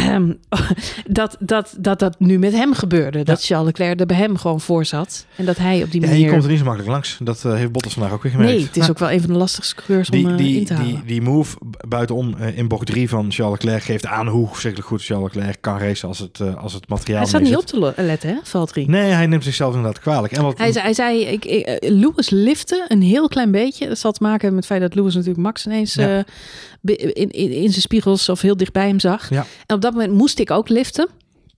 [0.00, 0.38] Um,
[1.06, 3.22] dat, dat, dat dat nu met hem gebeurde.
[3.22, 5.26] Dat Charles Leclerc er bij hem gewoon voor zat.
[5.36, 6.16] En dat hij op die manier...
[6.16, 7.18] Ja, je komt er niet zo makkelijk langs.
[7.22, 8.54] Dat uh, heeft Bottas vandaag ook weer gemerkt.
[8.54, 10.74] Nee, het is ook wel een van de lastigste coureurs om uh, die, in te
[10.74, 10.90] halen.
[10.90, 11.56] Die, die move
[11.88, 15.56] buitenom uh, in bocht 3 van Charles Leclerc geeft aan hoe verschrikkelijk goed Charles Leclerc
[15.60, 18.86] kan racen als het, als het materiaal Hij staat niet op te letten, hè, Valtteri?
[18.86, 20.32] Nee, hij neemt zichzelf inderdaad kwalijk.
[20.32, 20.58] En wat...
[20.58, 23.88] Hij, zei, hij zei, ik, ik, Lewis lifte een heel klein beetje.
[23.88, 25.94] Dat zal te maken met het feit dat Lewis natuurlijk Max ineens...
[25.94, 26.24] Ja
[26.82, 29.30] in, in, in zijn spiegels of heel dicht bij hem zag.
[29.30, 29.46] Ja.
[29.66, 31.08] En op dat moment moest ik ook liften.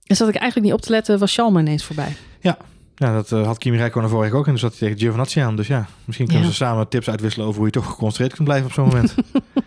[0.05, 2.15] En zat ik eigenlijk niet op te letten, was Shalman ineens voorbij.
[2.39, 2.57] Ja,
[2.95, 4.45] ja dat uh, had Kimi Räikkönen vorige ook.
[4.45, 5.55] En dus zat hij tegen Giovinazzi aan.
[5.55, 6.51] Dus ja, misschien kunnen ja.
[6.51, 9.15] ze samen tips uitwisselen over hoe je toch geconcentreerd kunt blijven op zo'n moment.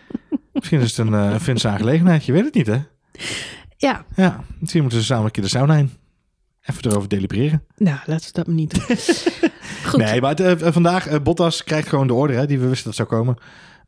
[0.52, 2.24] misschien is het een uh, Finse aangelegenheid.
[2.24, 2.82] Je weet het niet, hè?
[3.76, 4.04] Ja.
[4.16, 5.92] Ja, misschien moeten ze samen een keer de sauna in.
[6.62, 7.62] Even erover delibereren.
[7.76, 8.96] Nou, laten we dat maar niet doen.
[9.90, 10.00] Goed.
[10.00, 13.08] Nee, maar uh, vandaag, Bottas krijgt gewoon de order hè, die we wisten dat zou
[13.08, 13.36] komen.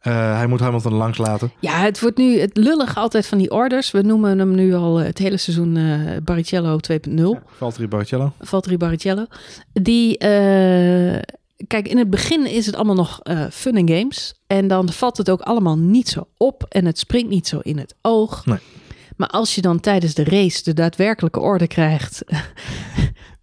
[0.03, 1.53] Uh, hij moet Hamilton langs laten.
[1.59, 3.91] Ja, het wordt nu het lullig altijd van die orders.
[3.91, 7.15] We noemen hem nu al het hele seizoen uh, Barrichello 2.0.
[7.15, 8.33] Ja, Valtteri Barrichello.
[8.41, 9.27] Valtteri Barrichello.
[9.73, 11.19] Die, uh,
[11.67, 14.35] kijk, in het begin is het allemaal nog fun en games.
[14.47, 16.67] En dan valt het ook allemaal niet zo op.
[16.69, 18.47] En het springt niet zo in het oog.
[18.47, 18.59] Nee.
[19.17, 22.25] Maar als je dan tijdens de race de daadwerkelijke orde krijgt...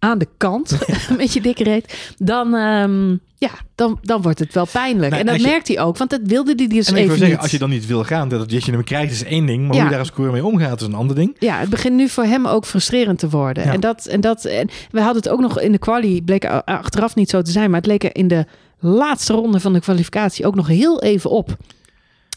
[0.04, 0.78] aan de kant
[1.18, 5.08] met je dikke reet, dan, ehm, ja, dan, dan wordt het wel pijnlijk.
[5.10, 7.08] Nou, en dat je- merkt hij ook, want dat wilde hij dus En ik even
[7.08, 7.38] wil zeggen, niet.
[7.38, 9.62] als je dan niet wil gaan, dat dat je hem krijgt is één ding.
[9.66, 11.36] Maar hoe je daar als coureur mee omgaat is een ander ding.
[11.38, 13.64] Ja, het begint nu voor hem ook frustrerend te worden.
[13.64, 13.72] Ja.
[13.72, 17.14] En dat en dat en we hadden het ook nog in de quali bleek achteraf
[17.14, 18.46] niet zo te zijn, maar het leek er in de
[18.78, 21.56] laatste ronde van de kwalificatie ook nog heel even op.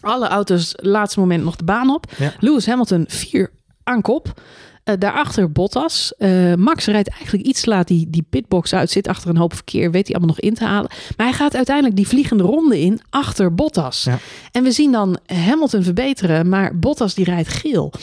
[0.02, 2.06] Alle auto's laatste moment nog de baan op.
[2.18, 2.34] Ja.
[2.40, 3.52] Lewis Hamilton vier
[3.84, 4.42] aan kop.
[4.88, 6.14] Eh, daarachter Bottas.
[6.18, 8.90] Eh, Max rijdt eigenlijk iets te laat die, die pitbox uit.
[8.92, 9.92] Zit achter een hoop verkeer.
[9.92, 10.90] Weet hij allemaal nog in te halen.
[11.18, 14.04] Maar hij gaat uiteindelijk die vliegende ronde in achter Bottas.
[14.04, 14.18] Ja.
[14.52, 16.50] En we zien dan Hamilton verbeteren.
[16.50, 17.94] Maar Bottas die rijdt geel.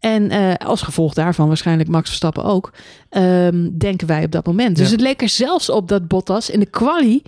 [0.00, 2.72] En eh, als gevolg daarvan waarschijnlijk Max Verstappen ook.
[3.08, 4.76] ehm, denken wij op dat moment.
[4.76, 4.92] Dus Ja.
[4.92, 7.22] het leek er zelfs op dat Bottas in de quali...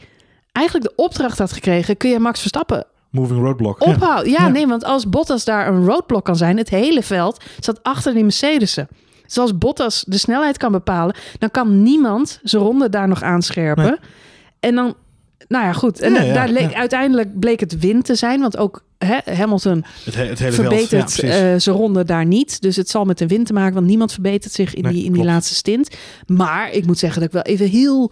[0.53, 1.96] eigenlijk de opdracht had gekregen...
[1.96, 3.81] kun je Max Verstappen Moving roadblock.
[3.87, 4.31] Ophouden.
[4.33, 4.48] Ja, Ja.
[4.48, 8.22] nee, want als Bottas daar een roadblock kan zijn, het hele veld zat achter die
[8.22, 8.88] Mercedes'en.
[9.27, 13.85] Dus als Bottas de snelheid kan bepalen, dan kan niemand zijn ronde daar nog aanscherpen.
[13.85, 13.97] Nee.
[14.61, 14.95] En dan,
[15.49, 16.01] nou ja, goed.
[16.01, 16.77] En Ja, da- ja, daar leek, ja.
[16.77, 21.21] uiteindelijk bleek het wind te zijn, want ook hè, Hamilton Het, he- het hele verbetert
[21.21, 22.61] eh, zijn ronde daar niet.
[22.61, 25.05] Dus het zal met de wind te maken, want niemand verbetert zich in, Nee, die,
[25.05, 25.91] in die laatste stint.
[26.27, 28.11] Maar ik moet zeggen dat ik wel even heel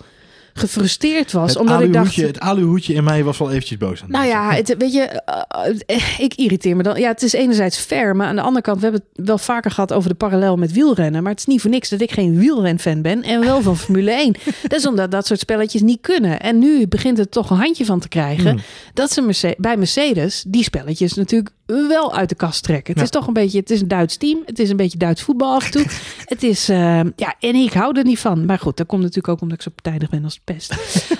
[0.53, 2.17] gefrustreerd was, het, omdat ik dacht...
[2.17, 4.03] het aluhoedje in mij was wel eventjes boos.
[4.03, 7.01] aan Nou ja, het, weet je, eh, eh, ik irriteer me dan.
[7.01, 9.71] Ja, het is enerzijds fair, maar aan de andere kant, we hebben het wel vaker
[9.71, 11.23] gehad over de parallel met wielrennen.
[11.23, 14.11] Maar het is niet voor niks dat ik geen wielrenfan ben en wel van Formule
[14.11, 14.35] 1.
[14.69, 16.41] Dat is omdat dat soort spelletjes niet kunnen.
[16.41, 18.61] En nu begint het toch een handje van te krijgen Hmm.
[18.95, 22.87] dat ze bij Mercedes die spelletjes natuurlijk wel uit de kast trekken.
[22.93, 23.03] Het Ja.
[23.03, 25.55] is toch een beetje, het is een Duits team, het is een beetje Duits voetbal
[25.55, 25.85] af en toe.
[26.25, 28.45] het is, eh, ja, en ik hou er niet van.
[28.45, 30.75] Maar goed, dat komt natuurlijk ook omdat ik zo partijdig ben als pest.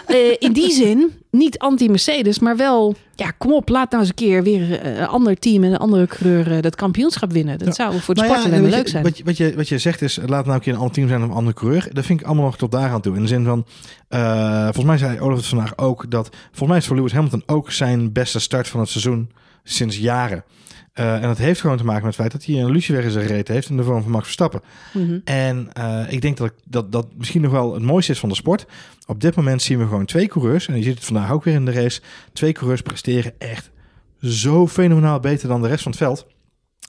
[0.07, 4.17] Eh, in die zin, niet anti-Mercedes, maar wel, ja, kom op, laat nou eens een
[4.27, 7.59] keer weer eh, een ander team en een andere coureur eh, dat kampioenschap winnen.
[7.59, 7.75] Dat Ja.
[7.75, 9.03] zou voor de Nou ja, sport alleen maar weet leuk zijn.
[9.03, 11.09] Wat je, wat, je, wat je zegt is, laat nou een keer een ander team
[11.09, 11.89] zijn of een andere coureur.
[11.93, 13.17] Dat vind ik allemaal nog tot daar aan toe.
[13.17, 13.65] In de zin van,
[14.63, 17.71] volgens mij zei Olaf het vandaag ook, dat volgens mij is voor Lewis Hamilton ook
[17.71, 19.31] zijn beste start van het seizoen
[19.65, 20.45] sinds jaren.
[20.93, 23.11] Eh, en dat heeft gewoon te maken met het feit dat hij een Lucifer in
[23.11, 24.61] zijn reet heeft in de vorm van Max Verstappen.
[24.93, 25.19] Mhm.
[25.25, 28.29] En eh, ik denk dat, ik- dat dat misschien nog wel het mooiste is van
[28.29, 28.67] de sport.
[29.07, 31.55] Op dit moment zien we gewoon twee coureurs, en je ziet het vandaag ook weer
[31.55, 32.01] in de race,
[32.33, 33.71] twee coureurs presteren echt
[34.21, 36.27] zo fenomenaal beter dan de rest van het veld.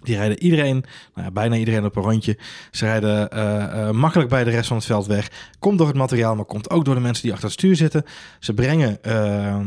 [0.03, 2.37] Die rijden iedereen, nou ja, bijna iedereen op een rondje.
[2.71, 5.31] Ze rijden eh, eh, makkelijk bij de rest van het veld weg.
[5.59, 8.05] Komt door het materiaal, maar komt ook door de mensen die achter het stuur zitten.
[8.39, 9.57] Ze brengen eh,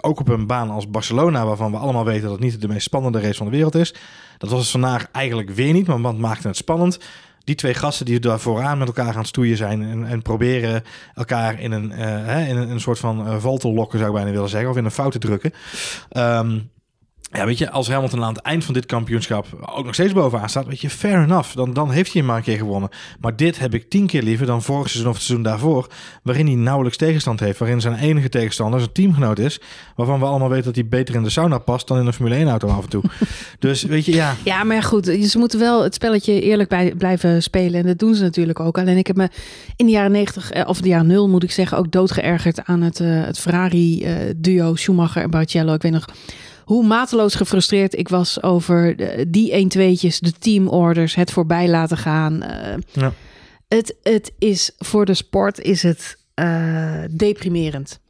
[0.00, 2.82] ook op een baan als Barcelona, waarvan we allemaal weten dat het niet de meest
[2.82, 3.94] spannende race van de wereld is.
[4.38, 6.98] Dat was het vandaag eigenlijk weer niet, maar wat maakte het spannend?
[7.44, 10.82] Die twee gasten die daar vooraan met elkaar aan het stoeien zijn en, en proberen
[11.14, 14.48] elkaar in een, hè, in een, soort van val te lokken, zou ik bijna willen
[14.48, 15.52] zeggen, of in een fout te drukken.
[16.08, 16.58] Ehm,
[17.36, 20.48] ja, weet je, als Hamilton aan het eind van dit kampioenschap ook nog steeds bovenaan
[20.48, 21.54] staat, weet je, fair enough.
[21.54, 22.88] Dan, dan heeft hij hem maar een keer gewonnen.
[23.20, 25.86] Maar dit heb ik tien keer liever dan vorig seizoen of het seizoen daarvoor,
[26.22, 27.58] waarin hij nauwelijks tegenstand heeft.
[27.58, 29.60] Waarin zijn enige tegenstander zijn teamgenoot is,
[29.96, 32.34] waarvan we allemaal weten dat hij beter in de sauna past dan in een Formule
[32.34, 33.02] 1 auto af en toe.
[33.58, 34.34] dus weet je, ja.
[34.44, 37.80] Ja, maar goed, ze moeten wel het spelletje eerlijk bij, blijven spelen.
[37.80, 38.78] En dat doen ze natuurlijk ook.
[38.78, 39.28] Alleen ik heb me
[39.76, 42.82] in de jaren 90, eh, of de jaren 0 moet ik zeggen, ook doodgeërgerd aan
[42.82, 45.74] het, uh, het Ferrari-duo Schumacher en Barrichello.
[45.74, 46.06] Ik weet nog
[46.64, 48.96] hoe mateloos gefrustreerd ik was over
[49.30, 52.42] die 1-2'tjes, de teamorders, het voorbij laten gaan.
[52.42, 53.12] Uh, ja.
[53.68, 58.00] het, het is voor de sport is het uh, deprimerend.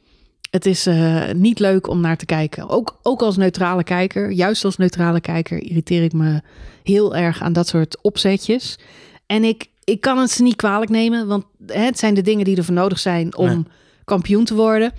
[0.49, 2.69] Het is uh, niet leuk om naar te kijken.
[2.69, 6.41] Ook, ook als neutrale kijker, juist als neutrale kijker, irriteer ik me
[6.83, 8.79] heel erg aan dat soort opzetjes.
[9.25, 12.57] En ik, ik kan het ze niet kwalijk nemen, want het zijn de dingen die
[12.57, 13.63] er voor nodig zijn om nee.
[14.03, 14.91] kampioen te worden.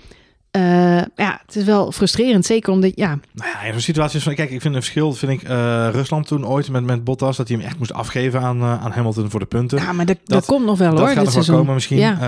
[0.57, 2.45] Uh, ja, het is wel frustrerend.
[2.45, 3.19] Zeker omdat, ja...
[3.33, 4.35] Nou ja, in zo'n situatie van...
[4.35, 7.37] Kijk, ik vind een verschil, vind ik uh, Rusland toen ooit met, met Bottas...
[7.37, 9.77] dat hij hem echt moest afgeven aan, uh, aan Hamilton voor de punten.
[9.77, 11.73] Ja, maar dat, dat, dat komt nog wel dat hoor, gaat dit nog wel komen
[11.73, 11.97] misschien.
[11.97, 12.13] Ja.
[12.13, 12.19] Uh,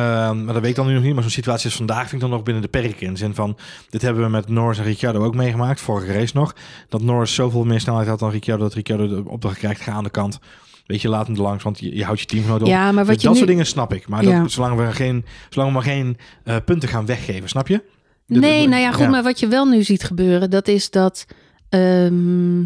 [0.43, 1.13] maar dat weet ik dan nu nog niet.
[1.13, 3.05] Maar zo'n situatie als vandaag vind ik dan nog binnen de perken.
[3.05, 3.57] In de zin van,
[3.89, 5.81] dit hebben we met Norris en Ricciardo ook meegemaakt.
[5.81, 6.55] Vorige race nog.
[6.89, 8.63] Dat Norris zoveel meer snelheid had dan Ricciardo...
[8.63, 10.39] dat Ricciardo de opdracht krijgt, ga aan de kant...
[10.85, 12.67] Weet je, laat hem er langs, want je, je houdt je teamgenoot op.
[12.67, 13.37] Ja, maar wat dus je dat nu...
[13.37, 14.07] soort dingen snap ik.
[14.07, 14.41] Maar Ja.
[14.41, 17.81] dat, zolang, we geen, zolang we maar geen uh, punten gaan weggeven, snap je?
[18.29, 19.09] Nee, nou ja, goed, ja.
[19.09, 21.25] maar wat je wel nu ziet gebeuren, dat is dat
[21.69, 22.63] ehm,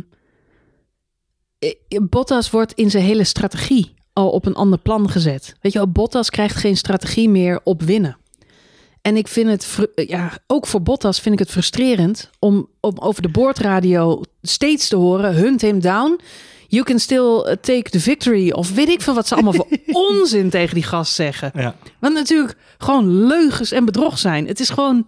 [1.60, 5.56] eh, Bottas wordt in zijn hele strategie al op een ander plan gezet.
[5.62, 8.18] Weet je wel, Bottas krijgt geen strategie meer op winnen.
[9.02, 12.94] En ik vind het, fru- ja, ook voor Bottas vind ik het frustrerend om, om
[13.00, 16.20] over de boordradio steeds te horen, hunt him down.
[16.68, 18.52] You can still take the victory.
[18.52, 19.68] Of weet ik veel wat ze allemaal voor
[20.10, 21.52] onzin tegen die gast zeggen.
[21.56, 21.76] Ja.
[22.00, 24.48] Want natuurlijk gewoon leugens en bedrog zijn.
[24.48, 25.06] Het is gewoon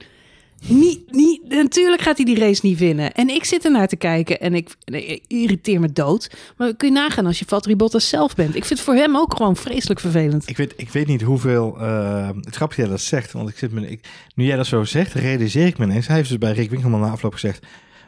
[0.68, 3.14] Niet, niet, natuurlijk gaat hij die race niet winnen.
[3.14, 6.32] En ik zit ernaar te kijken en ik, ik irriteer me dood.
[6.58, 8.56] Maar kun je nagaan als je Valtteri Bottas zelf bent.
[8.56, 10.50] Ik vind het voor hem ook gewoon vreselijk vervelend.
[10.50, 11.78] Ik weet, ik weet niet hoeveel...
[11.82, 14.84] Uh, het grappige dat dat zegt, want ik zit me, ik, nu jij dat zo
[14.84, 16.08] zegt, realiseer ik me ineens.
[16.08, 17.66] Hij heeft dus bij Rick Winkelman na afloop gezegd...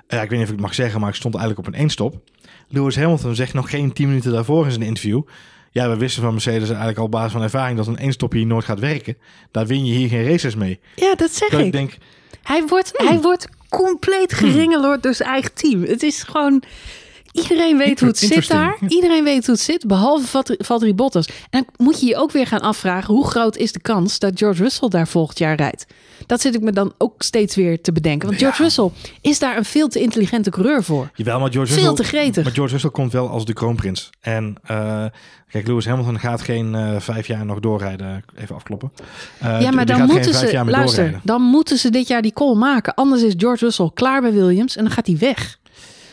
[0.08, 1.80] Ja, ik weet niet of ik het mag zeggen, maar ik stond eigenlijk op een
[1.80, 2.22] eenstop.
[2.67, 5.22] Lewis Hamilton zegt nog geen tien minuten daarvoor in zijn interview...
[5.72, 8.46] Ja, we wisten van Mercedes eigenlijk al op basis van ervaring dat een eenstop hier
[8.46, 9.17] nooit gaat werken.
[9.52, 10.80] Daar win je hier geen races mee.
[10.96, 11.60] Ja, dat zeg ik.
[11.60, 11.98] ik denk,
[12.48, 15.84] hij wordt, hij wordt compleet geringeloord door zijn eigen team.
[15.84, 16.64] Het is gewoon...
[17.32, 18.78] Iedereen weet hoe het zit daar.
[18.88, 21.28] Iedereen weet hoe het zit, behalve Valtteri Bottas.
[21.50, 23.14] En dan moet je je ook weer gaan afvragen...
[23.14, 25.86] hoe groot is de kans dat George Russell daar volgend jaar rijdt?
[26.28, 28.28] Dat zit ik me dan ook steeds weer te bedenken.
[28.28, 28.90] Want George Russell
[29.22, 31.10] is daar een veel te intelligente coureur voor.
[31.13, 32.44] Jawel, maar George veel Russell, te gretig.
[32.44, 34.10] Maar George Russell komt wel als de kroonprins.
[34.20, 35.06] En uh,
[35.50, 38.24] kijk, Lewis Hamilton gaat geen uh, vijf jaar nog doorrijden.
[38.36, 38.92] Even afkloppen.
[39.44, 41.22] Uh, ja, maar dan moeten ze, luister, doorrijden.
[41.24, 42.94] dan moeten ze dit jaar die call maken.
[42.94, 45.60] Anders is George Russell klaar bij Williams en dan gaat hij weg.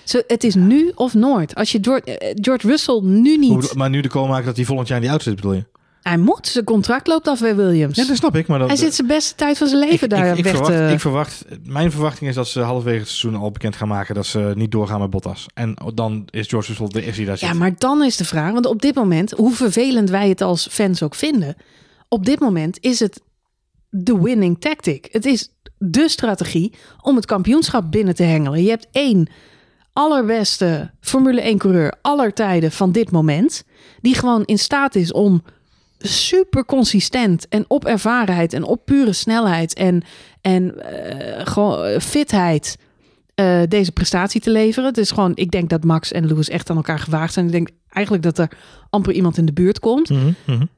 [0.05, 1.55] Zo, het is nu of nooit.
[1.55, 3.75] Als je George, George Russell nu niet...
[3.75, 5.65] Maar nu de call maken dat hij volgend jaar in die auto zit, bedoel je?
[6.05, 6.47] Hij moet.
[6.47, 7.97] Zijn contract loopt af bij Williams.
[7.97, 8.47] Ja, dat snap ik.
[8.47, 10.53] Maar dat, hij zit zijn beste tijd van zijn leven ik, daar ik, ik weg
[10.53, 10.93] verwacht, te...
[10.93, 14.15] ik verwacht, Mijn verwachting is dat ze halverwege het seizoen al bekend gaan maken...
[14.15, 15.47] dat ze niet doorgaan met Bottas.
[15.55, 17.49] En dan is George Russell de eerste die daar zit.
[17.49, 18.53] Ja, maar dan is de vraag...
[18.53, 21.57] Want op dit moment, hoe vervelend wij het als fans ook vinden...
[22.09, 23.21] op dit moment is het
[23.91, 25.09] de winning tactic.
[25.11, 28.63] Het is de strategie om het kampioenschap binnen te hengelen.
[28.63, 29.29] Je hebt één
[29.93, 33.65] allerbeste Formule 1 coureur aller tijden van dit moment...
[34.01, 35.43] die gewoon in staat is om
[35.99, 40.03] super consistent en op ervarenheid en op pure snelheid en,
[40.41, 42.77] en uh, gewoon fitheid
[43.41, 44.89] uh, deze prestatie te leveren.
[44.89, 47.47] Het is gewoon, ik denk dat Max en Lewis echt aan elkaar gewaagd zijn.
[47.47, 48.51] Ik denk eigenlijk dat er
[48.91, 50.09] amper iemand in de buurt komt.
[50.09, 50.69] Mm -hmm.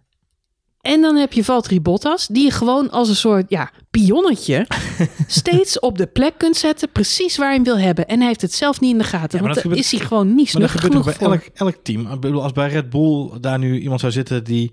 [0.80, 4.66] En dan heb je Valtteri Bottas, die je gewoon als een soort ja, pionnetje
[5.26, 8.06] steeds op de plek kunt zetten, precies waar hij hem wil hebben.
[8.06, 10.34] En hij heeft het zelf niet in de gaten, ja, want dan is hij gewoon
[10.34, 12.12] niet snug genoeg bij elk, elk team.
[12.12, 14.72] Ik bedoel, als bij Red Bull daar nu iemand zou zitten die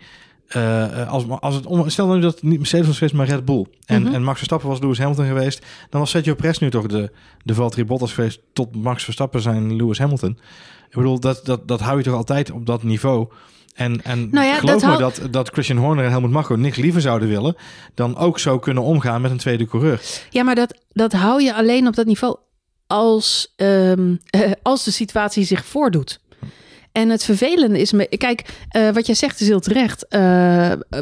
[0.55, 3.45] uh, als, als het om, stel nu dat het niet Mercedes was geweest, maar Red
[3.45, 3.65] Bull.
[3.85, 4.15] En, mm -hmm.
[4.15, 5.65] en Max Verstappen was Lewis Hamilton geweest.
[5.89, 7.11] Dan was Sergio Perez nu toch de,
[7.43, 10.39] de Valtteri Bottas geweest tot Max Verstappen zijn Lewis Hamilton.
[10.89, 13.27] Ik bedoel, dat, dat, dat hou je toch altijd op dat niveau.
[13.73, 16.77] En, en nou ja, geloof dat me dat, dat Christian Horner en Helmut Marko niks
[16.77, 17.55] liever zouden willen...
[17.93, 20.01] dan ook zo kunnen omgaan met een tweede coureur.
[20.29, 22.37] Ja, maar dat, dat hou je alleen op dat niveau
[22.87, 24.19] als, um,
[24.61, 26.19] als de situatie zich voordoet.
[26.93, 30.05] En het vervelende is, me, kijk, uh, wat jij zegt is heel terecht.
[30.09, 30.19] Uh,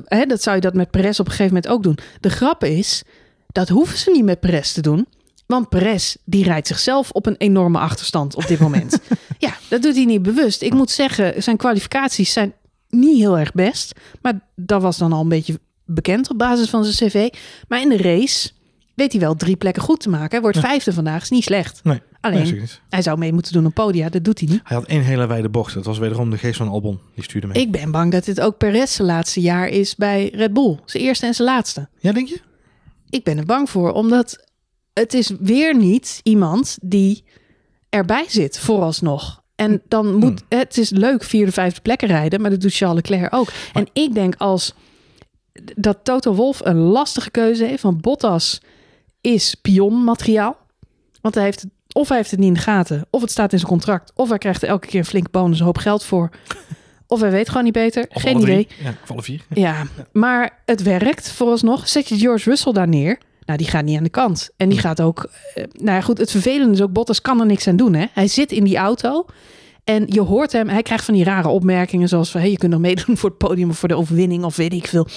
[0.06, 1.98] hè, dat zou je dat met Perez op een gegeven moment ook doen.
[2.20, 3.04] De grap is,
[3.48, 5.08] dat hoeven ze niet met Perez te doen.
[5.46, 9.00] Want Perez, die rijdt zichzelf op een enorme achterstand op dit moment.
[9.38, 10.62] ja, dat doet hij niet bewust.
[10.62, 12.54] Ik moet zeggen, zijn kwalificaties zijn
[12.90, 14.00] niet heel erg best.
[14.22, 17.30] Maar dat was dan al een beetje bekend op basis van zijn cv.
[17.68, 18.50] Maar in de race
[19.02, 20.30] weet hij wel drie plekken goed te maken.
[20.30, 20.64] Hij wordt ja.
[20.64, 21.80] vijfde vandaag, is niet slecht.
[21.84, 22.02] Nee.
[22.22, 24.10] Alleen, nee, hij zou mee moeten doen op podia.
[24.10, 24.62] Dat doet hij niet.
[24.64, 25.74] Hij had één hele wijde bocht.
[25.74, 27.00] Dat was wederom de geest van Albon.
[27.16, 27.62] Die stuurde mee.
[27.62, 30.80] Ik ben bang dat dit ook Perez zijn laatste jaar is bij Red Bull.
[30.86, 31.90] Zijn eerste en zijn laatste.
[32.00, 32.40] Ja, denk je?
[33.10, 33.92] Ik ben er bang voor.
[33.92, 34.46] Omdat
[34.94, 37.24] het is weer niet iemand die
[37.90, 39.42] erbij zit, vooralsnog.
[39.56, 40.44] En dan moet...
[40.50, 40.60] Hmm.
[40.60, 42.42] Het is leuk vierde, vijfde plekken rijden.
[42.42, 43.52] Maar dat doet Charles Leclerc ook.
[43.74, 44.74] Maar, en ik denk als
[45.76, 47.82] dat Toto Wolf een lastige keuze heeft...
[47.82, 48.62] van Bottas
[49.22, 50.58] is pionmateriaal.
[51.22, 53.58] Want hij heeft of hij heeft het niet in de gaten, of het staat in
[53.60, 56.30] zijn contract, of hij krijgt er elke keer een flink bonus, een hoop geld voor.
[57.08, 58.06] Of hij weet gewoon niet beter.
[58.10, 58.68] Of Geen idee.
[58.84, 59.42] Ja, of alle vier.
[59.50, 61.88] Ja, maar het werkt vooralsnog.
[61.88, 63.20] Zet je George Russell daar neer.
[63.46, 64.50] Nou, die gaat niet aan de kant.
[64.58, 65.30] En die gaat ook...
[65.56, 66.94] Uh, nou ja, goed, het vervelende is ook...
[66.94, 68.06] Bottas kan er niks aan doen, hè.
[68.14, 69.26] Hij zit in die auto.
[69.84, 70.70] En je hoort hem...
[70.70, 72.42] Hij krijgt van die rare opmerkingen zoals van...
[72.42, 74.88] Hey, je kunt nog meedoen voor het podium of voor de overwinning of weet ik
[74.88, 75.08] veel.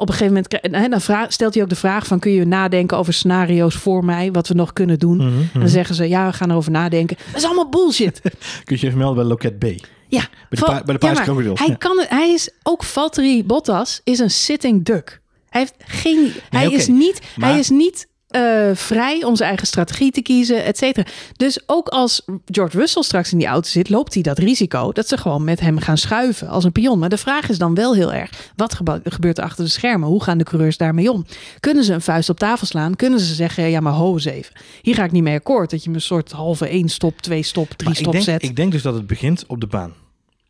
[0.00, 2.18] Op een gegeven moment dan vraag, stelt hij ook de vraag van...
[2.18, 4.32] kun je nadenken over scenario's voor mij...
[4.32, 5.16] wat we nog kunnen doen?
[5.16, 5.48] Mm -hmm.
[5.52, 6.08] En dan zeggen ze...
[6.08, 7.16] ja, we gaan erover nadenken.
[7.26, 8.20] Dat is allemaal bullshit.
[8.64, 9.64] kun je je vermelden bij Loket B?
[10.08, 10.20] Ja.
[10.28, 11.74] Bij de, pa bij de ja, hij, ja.
[11.74, 15.20] kan, hij is ook Valtteri Bottas is een sitting duck.
[15.48, 16.20] Hij heeft geen...
[16.22, 16.78] Nee, hij, okay.
[16.78, 20.78] is niet, Maar- hij is niet uh, vrij om zijn eigen strategie te kiezen, et
[20.78, 21.06] cetera.
[21.36, 25.08] Dus ook als George Russell straks in die auto zit, loopt hij dat risico dat
[25.08, 26.98] ze gewoon met hem gaan schuiven als een pion.
[26.98, 30.08] Maar de vraag is dan wel heel erg: wat gebeurt er achter de schermen?
[30.08, 31.26] Hoe gaan de coureurs daarmee om?
[31.60, 32.96] Kunnen ze een vuist op tafel slaan?
[32.96, 34.52] Kunnen ze zeggen: ja, maar ho eens even.
[34.82, 35.70] Hier ga ik niet mee akkoord.
[35.70, 38.24] Dat je me een soort halve één stop, twee stop, drie Maar ik stop denk,
[38.24, 38.42] zet.
[38.42, 39.92] ik denk dus dat het begint op de baan.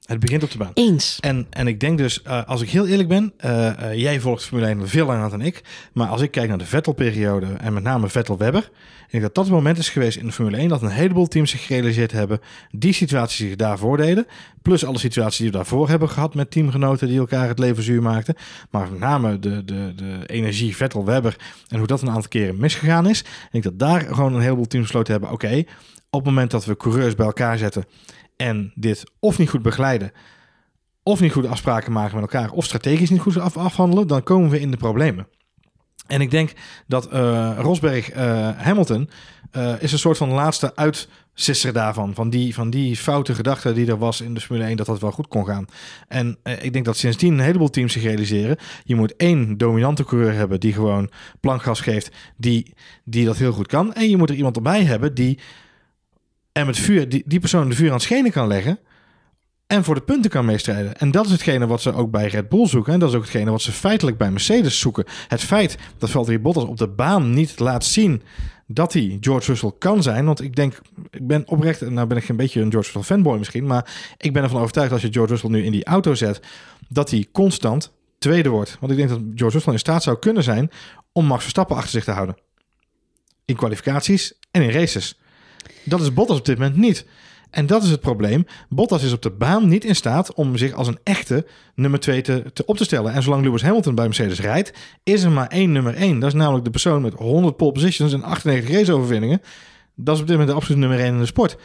[0.09, 0.71] Het begint op de baan.
[0.75, 1.19] Eens.
[1.21, 4.45] En, en ik denk dus, uh, als ik heel eerlijk ben, uh, uh, jij volgt
[4.45, 5.63] Formule 1 veel langer dan ik.
[5.93, 8.71] Maar als ik kijk naar de Vettel-periode en met name Vettel-Webber,
[9.07, 11.27] ik denk dat dat het moment is geweest in de Formule 1 dat een heleboel
[11.27, 12.41] teams zich gerealiseerd hebben,
[12.71, 14.27] die situaties zich daarvoor deden,
[14.63, 18.03] plus alle situaties die we daarvoor hebben gehad met teamgenoten die elkaar het leven zuur
[18.03, 18.35] maakten.
[18.71, 21.37] Maar met name de, de, de energie Vettel-Webber
[21.69, 23.21] en hoe dat een aantal keren misgegaan is.
[23.21, 25.67] Ik denk dat daar gewoon een heleboel teams besloten hebben, oké, okay,
[26.11, 27.85] op het moment dat we coureurs bij elkaar zetten
[28.39, 30.13] en dit of niet goed begeleiden,
[31.03, 34.51] of niet goed afspraken maken met elkaar, of strategisch niet goed af afhandelen, dan komen
[34.51, 35.27] we in de problemen.
[36.07, 36.53] En ik denk
[36.87, 38.17] dat uh, Rosberg uh,
[38.57, 39.11] Hamilton
[39.53, 42.15] uh, is een soort van laatste uitsisser daarvan.
[42.15, 45.01] Van die, van die foute gedachte die er was in de Formule 1 dat dat
[45.01, 45.67] wel goed kon gaan.
[46.09, 48.57] En ik denk dat sindsdien een heleboel teams zich realiseren.
[48.85, 52.75] Je moet één dominante coureur hebben die gewoon plankgas geeft, die,
[53.05, 53.95] die dat heel goed kan.
[53.95, 55.39] En je moet er iemand erbij hebben die
[56.59, 58.79] en met vuur, die, die persoon de vuur aan het schenen kan leggen.
[59.67, 60.97] En voor de punten kan meestrijden.
[60.97, 62.93] En dat is hetgene wat ze ook bij Red Bull zoeken.
[62.93, 65.05] En dat is ook hetgene wat ze feitelijk bij Mercedes zoeken.
[65.29, 68.23] Het feit dat Valtteri Bottas op de baan niet laat zien
[68.67, 70.25] dat hij George Russell kan zijn.
[70.25, 73.39] Want ik denk, ik ben oprecht, nou ben ik een beetje een George Russell fanboy
[73.39, 73.67] misschien.
[73.67, 76.41] Maar ik ben ervan overtuigd als je George Russell nu in die auto zet,
[76.89, 78.77] dat hij constant tweede wordt.
[78.81, 80.71] Want ik denk dat George Russell in staat zou kunnen zijn
[81.13, 82.37] om Max Verstappen achter zich te houden.
[83.45, 85.19] In kwalificaties en in races.
[85.85, 87.07] Dat is Bottas op dit moment niet.
[87.51, 88.47] En dat is het probleem.
[88.69, 92.21] Bottas is op de baan niet in staat om zich als een echte nummer 2
[92.21, 93.13] te, te op te stellen.
[93.13, 96.19] En zolang Lewis Hamilton bij Mercedes rijdt, is er maar één nummer 1.
[96.19, 99.43] Dat is namelijk de persoon met 100 pole positions en 98 raceoverwinningen.
[99.95, 101.57] Dat is op dit moment de absolute nummer 1 in de sport.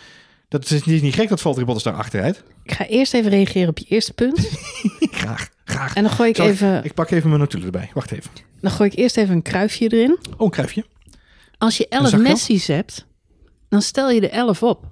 [0.48, 2.44] Dat is niet, niet gek dat Valtteri Bottas daar achter rijdt.
[2.64, 4.40] Ik ga eerst even reageren op je eerste punt.
[5.00, 5.96] graag, graag.
[5.96, 6.78] En dan gooi ik Zal even...
[6.78, 7.92] Ik, ik pak even mijn notulen erbij.
[7.94, 8.32] Wacht even.
[8.62, 10.18] Dan gooi ik eerst even een kruifje erin.
[10.38, 10.86] Oh, een kruifje.
[11.58, 13.06] Als je 11 Messi's hebt,
[13.74, 14.86] dan stel je de 11 op.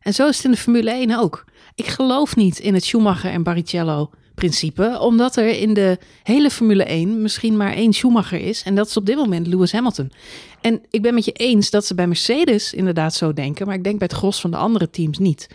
[0.00, 1.44] En zo is het in de Formule 1 ook.
[1.74, 6.84] Ik geloof niet in het Schumacher en Barrichello principe, omdat er in de hele Formule
[6.84, 10.12] 1 misschien maar één Schumacher is en dat is op dit moment Lewis Hamilton.
[10.60, 13.84] En ik ben met je eens dat ze bij Mercedes inderdaad zo denken, maar ik
[13.84, 15.48] denk bij het gros van de andere teams niet.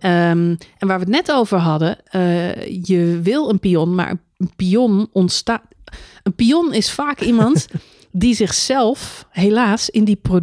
[0.00, 0.30] Ja.
[0.30, 4.52] Um, en waar we het net over hadden, uh, je wil een pion, maar een
[4.56, 5.62] pion ontstaat.
[6.22, 7.66] Een pion is vaak iemand
[8.12, 10.38] die zichzelf helaas in die, pro,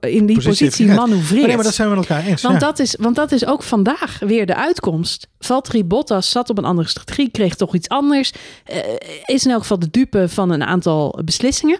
[0.00, 1.40] in die positie, positie manoeuvreert.
[1.40, 2.42] Oh nee, maar dat zijn we met elkaar eens.
[2.42, 2.60] Want, ja.
[2.60, 5.28] dat is, want dat is ook vandaag weer de uitkomst.
[5.38, 8.32] Valtteri Bottas zat op een andere strategie, kreeg toch iets anders.
[8.72, 8.76] Uh,
[9.24, 11.78] is in elk geval de dupe van een aantal beslissingen.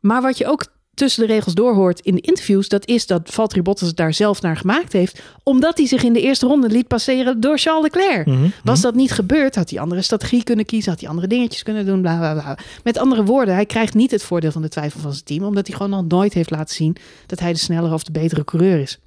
[0.00, 3.62] Maar wat je ook tussen de regels doorhoort in de interviews, dat is dat Valtteri
[3.62, 6.88] Bottas het daar zelf naar gemaakt heeft, omdat hij zich in de eerste ronde liet
[6.88, 8.26] passeren door Charles Leclerc.
[8.26, 11.62] Mhm, Was dat niet gebeurd, had hij andere strategie kunnen kiezen, had hij andere dingetjes
[11.62, 12.58] kunnen doen, bla bla bla.
[12.84, 15.66] Met andere woorden, hij krijgt niet het voordeel van de twijfel van zijn team, omdat
[15.66, 18.80] hij gewoon nog nooit heeft laten zien dat hij de snellere of de betere coureur
[18.80, 18.98] is.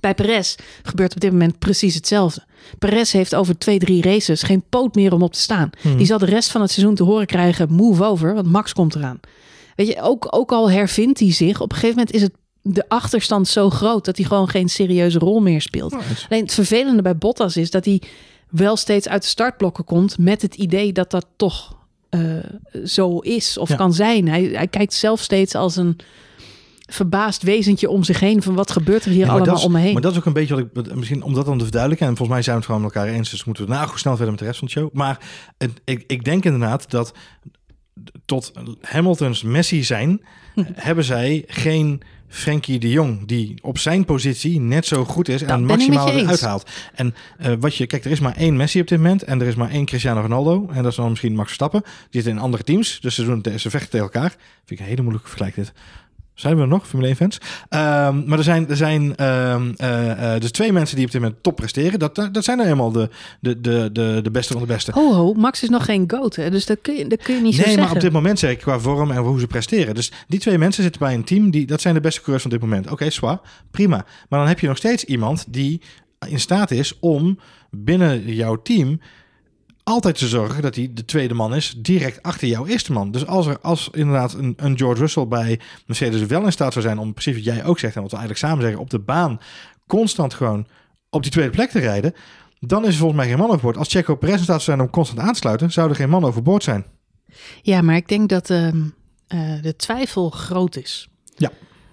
[0.00, 2.44] Bij Perez gebeurt op dit moment precies hetzelfde.
[2.78, 5.70] Perez heeft over twee, drie races geen poot meer om op te staan.
[5.82, 5.96] Mhm.
[5.96, 8.94] Die zal de rest van het seizoen te horen krijgen: move over, want Max komt
[8.94, 9.20] eraan.
[9.80, 12.88] Weet je, ook, ook al hervindt hij zich, op een gegeven moment is het de
[12.88, 15.92] achterstand zo groot dat hij gewoon geen serieuze rol meer speelt.
[16.28, 18.02] Alleen het vervelende bij Bottas is dat hij
[18.50, 21.76] wel steeds uit de startblokken komt met het idee dat dat toch
[22.10, 22.38] uh,
[22.84, 23.76] zo is of Ja.
[23.76, 24.28] kan zijn.
[24.28, 25.96] Hij, hij kijkt zelf steeds als een
[26.86, 29.78] verbaasd wezentje om zich heen van wat gebeurt er hier Ja, allemaal is- om me
[29.78, 29.92] heen.
[29.92, 32.06] Maar dat is ook een beetje wat ik, misschien om dat dan te verduidelijken.
[32.06, 33.30] En volgens mij zijn we het gewoon met elkaar eens.
[33.30, 34.88] Dus moeten we nou goed snel verder met de rest van de show.
[34.92, 35.20] Maar
[35.84, 37.12] ik, ik denk inderdaad dat
[38.24, 40.20] tot Hamilton's Messi zijn,
[40.74, 45.48] hebben zij geen Frenkie de Jong die op zijn positie net zo goed is en
[45.48, 46.70] Dat maximaal eruit haalt.
[46.94, 49.46] En eh, wat je, kijk, er is maar één Messi op dit moment en er
[49.46, 51.82] is maar één Cristiano Ronaldo en dat is dan misschien Max Verstappen.
[51.82, 54.30] Die zitten in andere teams, dus ze, doen, ze vechten tegen elkaar.
[54.30, 55.72] Vind ik een hele moeilijke vergelijk dit.
[56.40, 57.38] Zijn we er nog, Formule 1 fans?
[57.68, 61.42] Ehm, maar er zijn, er zijn eh, eh, dus twee mensen die op dit moment
[61.42, 61.98] top presteren.
[61.98, 63.08] Dat, dat zijn nou eenmaal de,
[63.40, 64.92] de, de, de, de beste van de beste.
[64.92, 66.50] Ho ho, Max is nog geen goat, hè?
[66.50, 67.96] dus dat kun je, dat kun je niet zo Nee, maar zeggen.
[67.96, 69.94] op dit moment zeg ik qua vorm en hoe ze presteren.
[69.94, 72.50] Dus die twee mensen zitten bij een team, die, dat zijn de beste coureurs van
[72.50, 72.90] dit moment.
[72.90, 74.04] Oké, zwaar, prima.
[74.28, 75.80] Maar dan heb je nog steeds iemand die
[76.26, 77.38] in staat is om
[77.70, 79.00] binnen jouw team
[79.82, 83.10] altijd te zorgen dat hij de tweede man is, direct achter jouw eerste man.
[83.10, 86.84] Dus als er als inderdaad een, een George Russell bij Mercedes wel in staat zou
[86.84, 88.98] zijn om precies wat jij ook zegt en wat we eigenlijk samen zeggen, op de
[88.98, 89.40] baan
[89.86, 90.66] constant gewoon
[91.10, 92.14] op die tweede plek te rijden,
[92.60, 93.76] dan is er volgens mij geen man overboord.
[93.76, 96.10] Als Checo Perez in staat zou zijn om constant aan te sluiten, zou er geen
[96.10, 96.84] man overboord zijn.
[97.62, 98.82] Ja, maar ik denk dat ehm,
[99.26, 101.08] eh, de twijfel groot is.
[101.36, 101.50] Ja.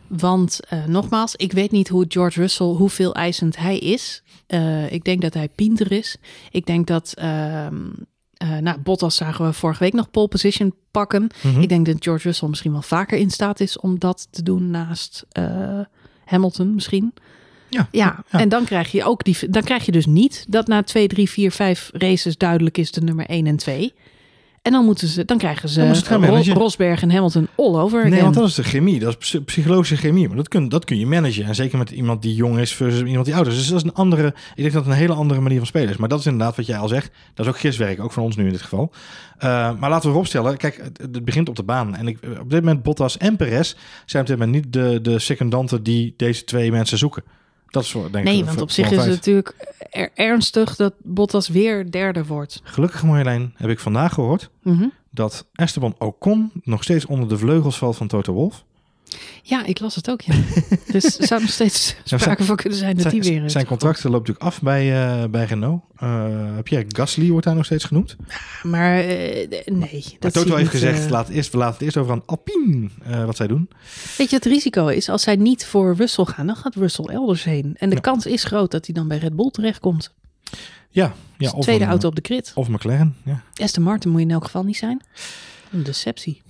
[0.07, 4.23] Want eh, nogmaals, ik weet niet hoe George Russell, hoeveel eisend hij is.
[4.47, 6.17] Eh, ik denk dat hij pinter is.
[6.51, 7.75] Ik denk dat, ehm
[8.37, 11.29] eh, nou, Bottas zagen we vorige week nog pole position pakken.
[11.43, 11.61] Mhm.
[11.61, 14.71] Ik denk dat George Russell misschien wel vaker in staat is om dat te doen
[14.71, 15.25] naast
[16.25, 17.13] Hamilton misschien.
[17.69, 18.39] Ja, Ja, Ja.
[18.39, 19.49] en dan krijg je ook die.
[19.49, 23.01] Dan krijg je dus niet dat na 2, 3, 4, 5 races duidelijk is de
[23.01, 23.93] nummer 1 en 2.
[24.67, 26.53] En dan moeten ze, dan krijgen ze Dan gaan Ro- managen.
[26.53, 28.23] Rosberg en Hamilton all over Nee, again.
[28.23, 28.99] want dat is de chemie.
[28.99, 30.27] Dat is psy- psychologische chemie.
[30.27, 31.45] Maar dat kun, dat kun je managen.
[31.45, 33.55] En zeker met iemand die jong is versus iemand die oud is.
[33.55, 34.27] Dus dat is een andere...
[34.27, 35.97] Ik denk dat het een hele andere manier van spelen is.
[35.97, 37.11] Maar dat is inderdaad wat jij al zegt.
[37.33, 38.01] Dat is ook giswerk.
[38.01, 38.91] Ook van ons nu in dit geval.
[39.37, 39.49] Eh,
[39.79, 40.57] maar laten we erop stellen.
[40.57, 41.95] Kijk, het, het begint op de baan.
[41.95, 43.73] En ik, op dit moment Bottas en Perez
[44.05, 47.23] zijn op dit moment niet de, de secondanten die deze twee mensen zoeken.
[47.69, 49.55] Dat is denk ik nee, want op zich is het natuurlijk
[49.91, 52.61] er- ernstig dat Bottas weer derde wordt.
[52.63, 54.85] Gelukkig Marjolein heb ik vandaag gehoord Mhm.
[55.11, 58.63] dat Esteban Ocon nog steeds onder de vleugels valt van Toto Wolff.
[59.43, 60.33] Ja, ik las het ook, ja.
[60.91, 63.31] dus er zou nog steeds sprake van kunnen zijn dat die weer...
[63.31, 63.51] Zijn, is.
[63.51, 65.81] zijn contract loopt natuurlijk af bij, eh, bij Renault.
[65.97, 68.15] Eh Pierre Gasly wordt daar nog steeds genoemd.
[68.63, 71.09] Maar eh, nee, Maar dat zie Toto heeft niet, gezegd, eh.
[71.09, 73.69] laat eerst, we laten het eerst over aan Alpine eh, wat zij doen.
[74.17, 77.43] Weet je, het risico is, als zij niet voor Russell gaan, dan gaat Russell elders
[77.43, 77.75] heen.
[77.77, 78.01] En de Ja.
[78.01, 80.13] kans is groot dat hij dan bij Red Bull terechtkomt.
[80.89, 82.51] Ja, ja Dus tweede een, auto op de grid.
[82.55, 83.15] Of McLaren.
[83.23, 83.41] Ja.
[83.53, 85.01] Aston Martin moet je in elk geval niet zijn.
[85.71, 86.41] Een deceptie.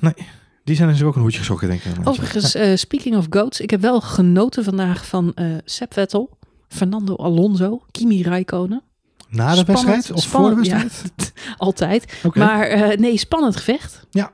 [0.67, 2.07] Die zijn dus ook een hoedje gezocht, denk ik.
[2.07, 6.37] Overigens, eh, speaking of goats, ik heb wel genoten vandaag van eh Seb Vettel,
[6.67, 8.81] Fernando Alonso, Kimi Räikkönen.
[9.29, 10.77] Na de Spannend- wedstrijd of spannend, voor de ja.
[10.81, 11.33] wedstrijd?
[11.57, 12.19] Altijd.
[12.23, 12.39] Oké.
[12.39, 14.05] Maar eh, nee, spannend gevecht.
[14.09, 14.31] Ja.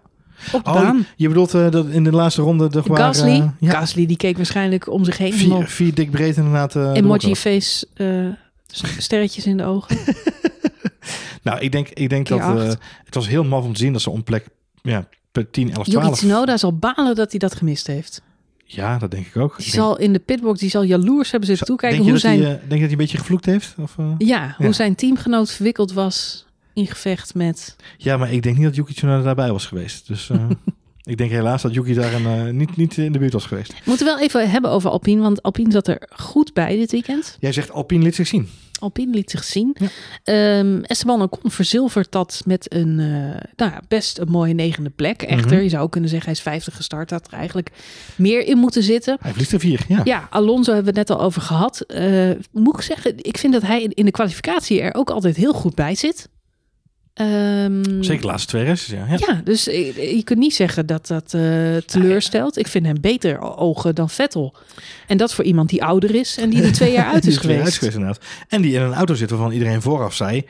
[0.53, 1.05] Op de Oh, baan.
[1.15, 3.51] je bedoelt dat in de laatste ronde de Gasly.
[3.59, 5.33] ja, Gasly die keek waarschijnlijk om zich heen.
[5.33, 6.75] vier, Vier, dik breed inderdaad.
[6.75, 7.87] emoji face
[8.97, 9.97] sterretjes in de ogen.
[11.43, 14.01] Nou, ik denk, ik denk Keer dat het was heel maf om te zien dat
[14.01, 14.47] ze om plek
[14.83, 16.17] ja, per 10, 11, Yuki 12.
[16.17, 18.21] Tsunoda zal balen dat hij dat gemist heeft.
[18.65, 19.57] Ja, dat denk ik ook.
[19.57, 22.21] Die Ik zal in de pitbox, die zal jaloers hebben zitten toekijken denk je hoe
[22.29, 23.75] zijn, hij, eh, denk je dat hij een beetje gevloekt heeft?
[23.77, 24.11] Of, eh?
[24.17, 24.71] ja, hoe Ja.
[24.71, 27.75] zijn teamgenoot verwikkeld was in gevecht met...
[27.97, 30.07] Ja, maar ik denk niet dat Yuki Tsunoda daarbij was geweest.
[30.07, 30.45] Dus eh,
[31.03, 33.71] ik denk helaas dat Yuki daar een, niet, niet in de buurt was geweest.
[33.73, 37.37] We moeten wel even hebben over Alpine, want Alpine zat er goed bij dit weekend.
[37.39, 38.49] Jij zegt Alpine liet zich zien.
[38.83, 39.75] Alpine liet zich zien.
[39.79, 39.87] Ja.
[40.23, 45.21] Ehm, Esteban Ocon verzilvert dat met een eh, nou ja, best een mooie negende plek.
[45.21, 45.63] Echter, Mhm.
[45.63, 47.09] je zou ook kunnen zeggen hij is 50 gestart.
[47.09, 47.69] Had er eigenlijk
[48.15, 49.17] meer in moeten zitten.
[49.21, 50.01] Hij verliest er vier, ja.
[50.03, 51.81] Ja, Alonso hebben we het net al over gehad.
[51.81, 55.53] Eh, moet ik zeggen, ik vind dat hij in de kwalificatie er ook altijd heel
[55.53, 56.29] goed bij zit.
[57.13, 59.05] Ehm, Zeker de laatste twee races, ja.
[59.09, 59.17] ja.
[59.27, 62.57] Ja, dus je kunt niet zeggen dat dat eh, teleurstelt.
[62.57, 64.55] Ik vind hem beter ogen dan Vettel.
[65.07, 67.81] En dat voor iemand die ouder is en die er twee jaar uit is geweest.
[67.81, 68.19] inderdaad.
[68.47, 70.45] En die in een auto zit waarvan iedereen vooraf zei...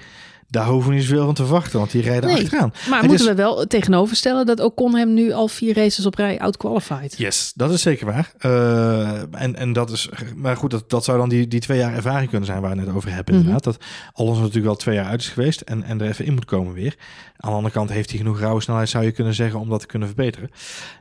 [0.54, 2.44] daar hoeven we niet zoveel van te verwachten, want die rijden Nee.
[2.44, 2.74] achteraan.
[2.90, 7.18] Maar moeten we wel tegenoverstellen dat Ocon hem nu al vier races op rij outqualified.
[7.18, 8.34] Yes, dat is zeker waar.
[8.38, 11.94] Eh, en, en dat is, maar goed, dat, dat zou dan die, die twee jaar
[11.94, 13.34] ervaring kunnen zijn waar we het net over hebben.
[13.34, 13.44] Mhm.
[13.44, 13.84] Inderdaad, dat
[14.14, 16.74] Alonso natuurlijk wel twee jaar uit is geweest en, en er even in moet komen
[16.74, 16.96] weer.
[17.38, 19.80] Aan de andere kant heeft hij genoeg rauwe snelheid, zou je kunnen zeggen, om dat
[19.80, 20.50] te kunnen verbeteren.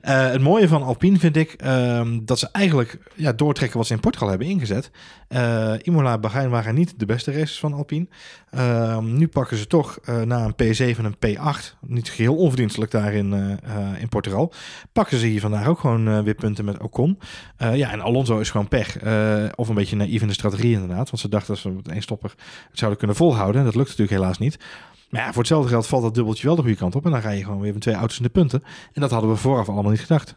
[0.01, 3.95] Eh, het mooie van Alpine vind ik ehm, dat ze eigenlijk ja, doortrekken wat ze
[3.95, 4.91] in Portugal hebben ingezet.
[5.29, 8.07] Eh Imola, Bahrein waren niet de beste races van Alpine.
[8.51, 12.91] Ehm, nu pakken ze toch eh, na een P7 en een P8, niet geheel onverdienstelijk
[12.91, 14.53] daar in, eh, eh, in Portugal,
[14.93, 17.19] pakken ze hier vandaag ook gewoon weer punten met Ocon.
[17.59, 18.97] Ja, en Alonso is gewoon pech.
[19.55, 21.11] Of een beetje naïef in de strategie inderdaad.
[21.11, 22.35] Want ze dachten dat ze met één stopper
[22.69, 23.61] het zouden kunnen volhouden.
[23.61, 24.59] En dat lukt natuurlijk helaas niet.
[25.11, 27.05] Maar ja, voor hetzelfde geld valt dat dubbeltje wel de goede kant op.
[27.05, 28.63] En dan rij je gewoon weer met twee auto's in de punten.
[28.93, 30.37] En dat hadden we vooraf allemaal niet gedacht.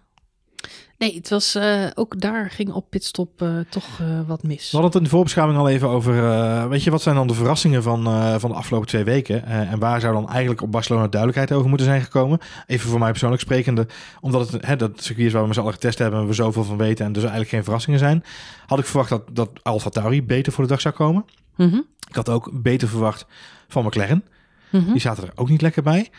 [0.98, 4.72] Nee, het was eh, ook daar ging op pitstop eh, toch eh, wat mis.
[4.72, 7.34] We hadden het in de voorbeschouwing al even over, weet je, wat zijn dan de
[7.34, 8.04] verrassingen van,
[8.40, 9.46] van de afgelopen twee weken?
[9.46, 12.40] En waar zou dan eigenlijk op Barcelona duidelijkheid over moeten zijn gekomen?
[12.68, 13.88] Even voor mij persoonlijk sprekende,
[14.22, 16.34] omdat het hè, dat circuit is waar we met z'n allen getest hebben en we
[16.34, 18.24] zoveel van weten en dus eigenlijk geen verrassingen zijn,
[18.66, 21.26] had ik verwacht dat, dat Alfa Tauri beter voor de dag zou komen.
[21.56, 21.80] Mhm,
[22.10, 23.26] Ik had ook beter verwacht
[23.68, 24.24] van McLaren.
[24.70, 24.92] Mhm.
[24.92, 26.10] Die zaten er ook niet lekker bij.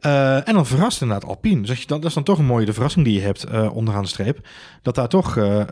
[0.00, 1.60] Eh, en dan verrast inderdaad Alpine.
[1.60, 3.76] Dus als je dat is dan toch een mooie de verrassing die je hebt eh,
[3.76, 4.48] onderaan de streep.
[4.82, 5.64] Dat daar toch eh,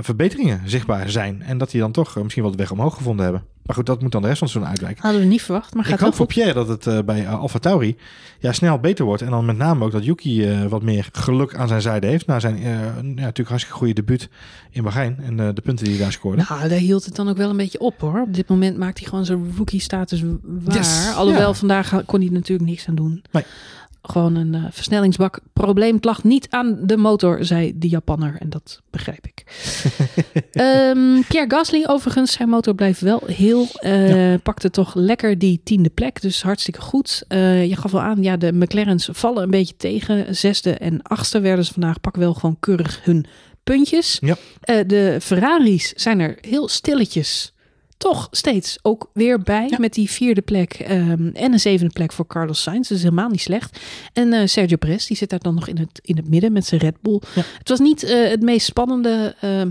[0.00, 1.42] verbeteringen zichtbaar zijn.
[1.42, 3.44] En dat die dan toch misschien wel de weg omhoog gevonden hebben.
[3.66, 5.02] Maar goed, dat moet dan de rest van seizoen uitwijken.
[5.02, 6.26] Hadden we niet verwacht, maar Ik gaat hoop wel voor.
[6.26, 7.96] Pierre dat het eh, bij uh, Alfa Tauri
[8.44, 9.22] ja, snel beter wordt.
[9.22, 12.26] En dan met name ook dat Yuki eh, wat meer geluk aan zijn zijde heeft.
[12.26, 14.28] Na zijn eh, ja, natuurlijk hartstikke goede debuut
[14.70, 15.18] in Bahrein.
[15.22, 16.44] En eh, de punten die hij daar scoorde.
[16.48, 18.20] Nou, daar hield het dan ook wel een beetje op hoor.
[18.20, 20.76] Op dit moment maakt hij gewoon zijn rookie-status waar.
[20.76, 21.54] Yes, Alhoewel, ja.
[21.54, 23.24] vandaag kon hij natuurlijk niks aan doen.
[23.30, 23.44] Nee.
[24.06, 25.38] Gewoon een eh, versnellingsbak.
[25.52, 28.36] Probleem het lag niet aan de motor, zei de Japanner.
[28.38, 29.44] En dat begrijp ik.
[30.52, 33.66] Ehm, Pierre Gasly, overigens, zijn motor blijft wel heel.
[33.72, 36.20] eh, Pakte toch lekker die tiende plek.
[36.20, 37.24] Dus hartstikke goed.
[37.28, 40.36] Eh, je gaf al aan, ja, de McLaren's vallen een beetje tegen.
[40.36, 42.00] Zesde en achtste werden ze vandaag.
[42.00, 43.26] Pakken wel gewoon keurig hun
[43.62, 44.18] puntjes.
[44.20, 44.36] Ja.
[44.84, 47.53] De Ferraris zijn er heel stilletjes
[47.96, 49.66] toch steeds ook weer bij.
[49.70, 49.76] Ja.
[49.80, 52.88] Met die vierde plek ehm, en een zevende plek voor Carlos Sainz.
[52.88, 53.80] Dat is helemaal niet slecht.
[54.12, 56.66] En eh, Sergio Perez, die zit daar dan nog in het, in het midden met
[56.66, 57.20] zijn Red Bull.
[57.34, 57.42] Ja.
[57.58, 59.70] Het was niet eh, het meest spannende ehm,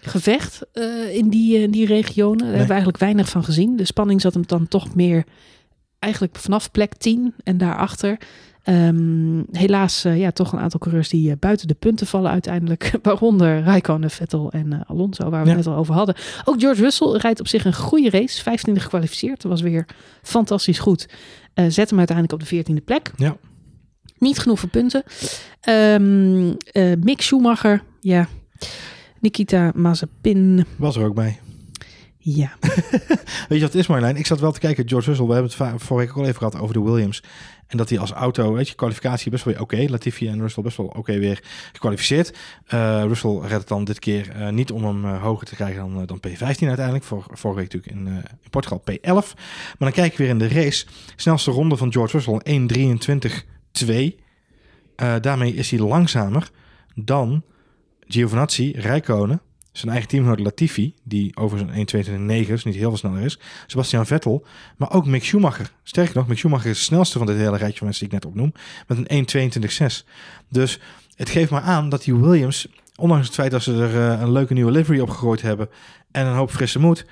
[0.00, 2.38] gevecht eh, in die, die regionen.
[2.38, 3.76] Daar hebben we eigenlijk weinig van gezien.
[3.76, 5.24] De spanning zat hem dan toch meer
[5.98, 8.18] eigenlijk vanaf plek 10 en daarachter.
[8.62, 12.92] Ehm, helaas eh, ja, toch een aantal coureurs die eh, buiten de punten vallen uiteindelijk.
[13.02, 15.56] Waaronder Raikkonen, Vettel en eh, Alonso, waar we Ja.
[15.56, 16.14] het net al over hadden.
[16.44, 18.42] Ook George Russell rijdt op zich een goede race.
[18.42, 19.42] 15e gekwalificeerd.
[19.42, 19.86] Dat was weer
[20.22, 21.08] fantastisch goed.
[21.68, 23.10] Zet hem uiteindelijk op de 14e plek.
[23.16, 23.36] Ja.
[24.18, 25.02] Niet genoeg voor punten.
[25.60, 28.28] Ehm, eh, Mick Schumacher, ja.
[29.20, 31.38] Nikita Mazepin, Was er ook bij.
[32.22, 32.52] Ja.
[33.48, 34.16] Weet je wat is, Marjolein?
[34.16, 36.36] Ik zat wel te kijken, George Russell, we hebben het vorige week ook al even
[36.36, 37.22] gehad over de Williams.
[37.66, 39.84] En dat hij als auto, weet je, kwalificatie best wel oké.
[39.88, 41.42] Latifi en Russell best wel oké weer
[41.72, 42.36] gekwalificeerd.
[42.66, 45.94] Eh, Russell redt het dan dit keer eh, niet om hem eh, hoger te krijgen
[45.94, 47.04] dan, dan P15 uiteindelijk.
[47.04, 48.06] Vor, vorige week natuurlijk in,
[48.42, 49.34] in Portugal P11.
[49.38, 50.86] Maar dan kijk ik weer in de race.
[51.16, 52.60] Snelste ronde van George Russell
[54.14, 54.18] 1.23.2.
[54.96, 56.50] Eh daarmee is hij langzamer
[56.94, 57.42] dan
[58.06, 59.40] Giovinazzi, Rijkonen,
[59.72, 61.88] zijn eigen teamgenoot Latifi, die over zijn
[62.44, 63.38] 1.22.9, dus niet heel veel sneller is.
[63.66, 64.46] Sebastian Vettel,
[64.76, 65.72] maar ook Mick Schumacher.
[65.82, 68.24] Sterker nog, Mick Schumacher is de snelste van dit hele rijtje van mensen die ik
[68.24, 68.52] net opnoem,
[68.86, 69.62] met een
[70.02, 70.06] 1.22.6.
[70.48, 70.80] Dus
[71.16, 74.32] het geeft maar aan dat die Williams, ondanks het feit dat ze er eh, een
[74.32, 75.68] leuke nieuwe livery op gegooid hebben
[76.10, 77.06] en een hoop frisse moed,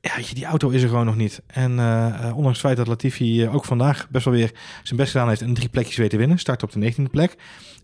[0.00, 1.42] ja, die auto is er gewoon nog niet.
[1.46, 4.98] En eh, eh, ondanks het feit dat Latifi eh, ook vandaag best wel weer zijn
[4.98, 7.34] best gedaan heeft en drie plekjes weet te winnen, start op de 19e plek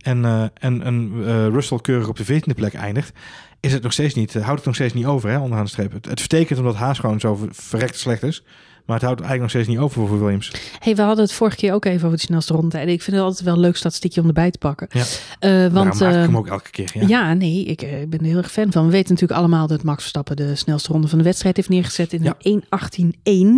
[0.01, 3.13] en, en een eh, Russell keurig op de 14e plek eindigt,
[3.61, 5.93] is het nog steeds niet, houdt het nog steeds niet over, hè, onderaan de streep.
[5.93, 8.45] Het, het vertekent omdat Haas gewoon zo ver- verrekte slecht is.
[8.85, 10.53] Maar het houdt eigenlijk nog steeds niet over voor Williams.
[10.79, 12.95] Hey, we hadden het vorige keer ook even over de snelste rondetijden.
[12.95, 14.89] Ik vind het altijd wel een leuk statistiekje om erbij te pakken.
[14.91, 15.05] Ja.
[15.39, 16.91] Eh, Want, maak ik eh, hem ook elke keer.
[16.95, 17.07] Ja.
[17.07, 17.35] ja.
[17.35, 18.85] nee, ik eh, ben er heel erg fan van.
[18.85, 22.13] We weten natuurlijk allemaal dat Max Verstappen de snelste ronde van de wedstrijd heeft neergezet
[22.13, 22.35] in Ja.
[22.39, 22.65] een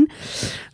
[0.09, 0.12] 1.18.1.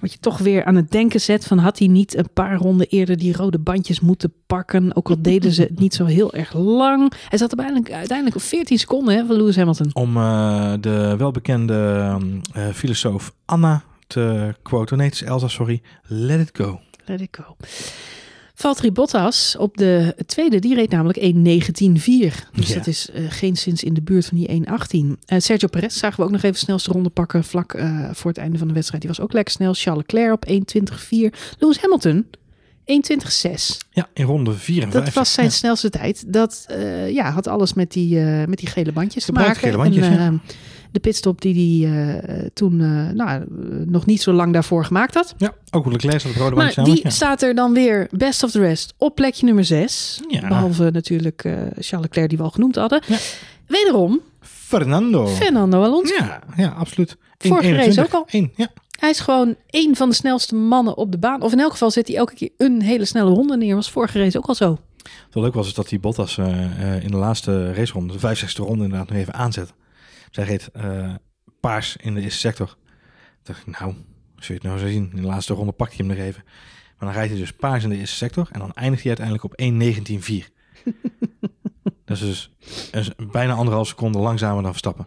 [0.01, 2.87] Wat je toch weer aan het denken zet van had hij niet een paar ronden
[2.87, 4.97] eerder die rode bandjes moeten pakken.
[4.97, 7.13] Ook al deden ze het niet zo heel erg lang.
[7.29, 9.91] Hij zat er uiteindelijk, uiteindelijk op 14 seconden hè, van Lewis Hamilton.
[9.93, 13.83] Om eh, de welbekende ehm, eh, filosoof Anna
[14.13, 14.97] te quoten.
[14.97, 15.83] Nee, het is Elsa, sorry.
[16.07, 16.81] Let it go.
[17.05, 17.57] Let it go.
[18.55, 22.49] Valtteri Bottas op de tweede, die reed namelijk 1.19.4.
[22.55, 22.75] Dus Ja.
[22.75, 25.19] dat is eh geen sinds in de buurt van die 1.18.
[25.27, 28.41] Eh Sergio Perez zagen we ook nog even snelste ronde pakken vlak eh, voor het
[28.41, 29.03] einde van de wedstrijd.
[29.03, 29.73] Die was ook lekker snel.
[29.75, 31.33] Charles Leclerc op 1.20.4.
[31.59, 32.27] Lewis Hamilton
[32.85, 33.77] 1.20.6.
[33.91, 35.05] Ja, in ronde 54.
[35.05, 35.53] Dat was zijn Ja.
[35.53, 36.33] snelste tijd.
[36.33, 39.57] Dat eh, ja, had alles met die, eh, met die gele bandjes te maken.
[39.57, 40.55] gele bandjes, en, eh,
[40.93, 41.91] de pitstop die hij
[42.23, 43.45] eh, toen eh, nou,
[43.87, 45.35] nog niet zo lang daarvoor gemaakt had.
[45.37, 47.11] Ja, ook Leclerc staat op rode Maar die ja.
[47.11, 50.21] staat er dan weer best of the rest op plekje nummer 6.
[50.29, 50.49] Ja.
[50.49, 53.03] Behalve natuurlijk eh Charles Leclerc die we al genoemd hadden.
[53.07, 53.17] Ja.
[53.67, 55.27] Wederom Fernando.
[55.27, 56.15] Fernando Alonso.
[56.15, 57.17] Ja, ja, absoluut.
[57.39, 57.77] Vorige 1,21.
[57.77, 58.27] race ook al.
[58.31, 58.69] Eén, ja.
[58.99, 61.43] Hij is gewoon één van de snelste mannen op de baan.
[61.43, 63.75] Of in elk geval zet hij elke keer een hele snelle ronde neer.
[63.75, 64.79] Was vorige race ook al zo.
[65.31, 66.39] Wat leuk was is dat die Bottas
[67.03, 69.73] in de laatste raceronde, de 65e ronde inderdaad, nog even aanzet.
[70.33, 71.15] Zij reed eh,
[71.61, 72.67] paars in de eerste sector.
[72.67, 72.77] Toen
[73.43, 73.95] dacht ik, nou,
[74.37, 76.43] als je het nou zo zien, in de laatste ronde pakt hij hem nog even.
[76.45, 79.45] Maar dan rijdt hij dus paars in de eerste sector en dan eindigt hij uiteindelijk
[79.45, 80.53] op 1.19.4.
[82.05, 82.51] dat is
[82.91, 85.07] dus bijna anderhalf seconde langzamer dan Verstappen.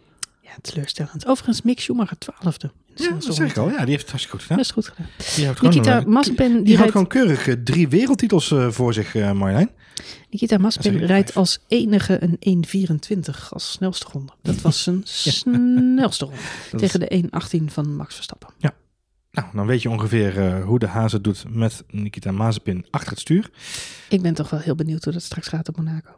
[0.55, 1.27] Ja, teleurstellend.
[1.27, 2.71] Overigens Mick Schumacher twaalfde.
[2.95, 3.69] de Ja, dat zeg ik al.
[3.69, 4.57] Ja, die heeft het hartstikke goed gedaan.
[4.57, 5.07] Best goed gedaan.
[5.35, 8.71] Die houdt gewoon, Nikita eh, Mazepin die, die rijdt, gewoon keurig eh, drie wereldtitels eh,
[8.71, 9.69] voor zich, eh Marjolein.
[10.29, 14.33] Nikita Sorry, rijdt als enige een 1.24 als snelste ronde.
[14.41, 16.39] Dat was zijn snelste ronde.
[16.71, 17.23] Dat Tegen de
[17.59, 18.49] 1.18 van Max Verstappen.
[19.31, 23.49] Nou, dan weet je ongeveer hoe de het doet met Nikita Mazepin achter het stuur.
[24.09, 26.11] Ik ben toch wel heel benieuwd hoe dat straks gaat op Monaco.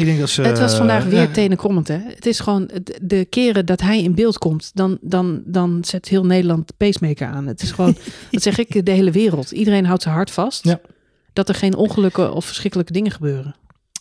[0.00, 0.42] Ik denk dat ze...
[0.42, 1.88] het was vandaag weer ja, tenenkrommend.
[1.88, 1.98] Hè?
[1.98, 2.70] Het is gewoon
[3.02, 7.26] de- keren dat hij in beeld komt, dan, dan, dan zet heel Nederland de pacemaker
[7.26, 7.46] aan.
[7.46, 7.96] Het is gewoon,
[8.30, 9.50] dat zeg ik, de hele wereld.
[9.50, 10.64] Iedereen houdt zijn hart vast.
[10.64, 10.80] Ja.
[11.32, 13.54] Dat er geen ongelukken of verschrikkelijke dingen gebeuren.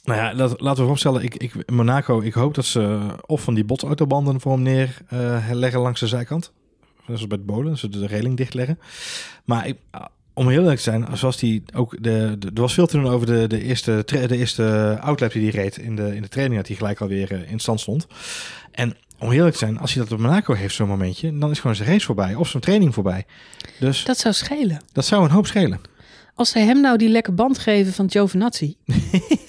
[0.03, 1.23] Nou ja, dat, laten we vooropstellen.
[1.23, 5.99] Ik, ik, Monaco, ik hoop dat ze of van die botsautobanden voor hem neerleggen langs
[5.99, 6.51] de zijkant.
[7.05, 8.79] Zoals bij het bolen, dat ze de reling dichtleggen.
[9.45, 9.77] Maar ik,
[10.39, 13.07] om heel eerlijk te zijn, zoals die ook de, de- er was veel te doen
[13.11, 16.57] over de, de eerste, de eerste outlap die hij reed in de, in de training,
[16.59, 18.07] dat hij gelijk alweer eh, in stand stond.
[18.71, 21.51] En om heel eerlijk te zijn, als hij dat op Monaco heeft, zo'n momentje, dan
[21.51, 23.25] is gewoon zijn race voorbij of zijn training voorbij.
[23.79, 24.81] Dus Dat zou schelen.
[24.93, 25.79] dat zou een hoop schelen.
[26.35, 28.75] Als zij hem nou die lekke band geven van Giovinazzi.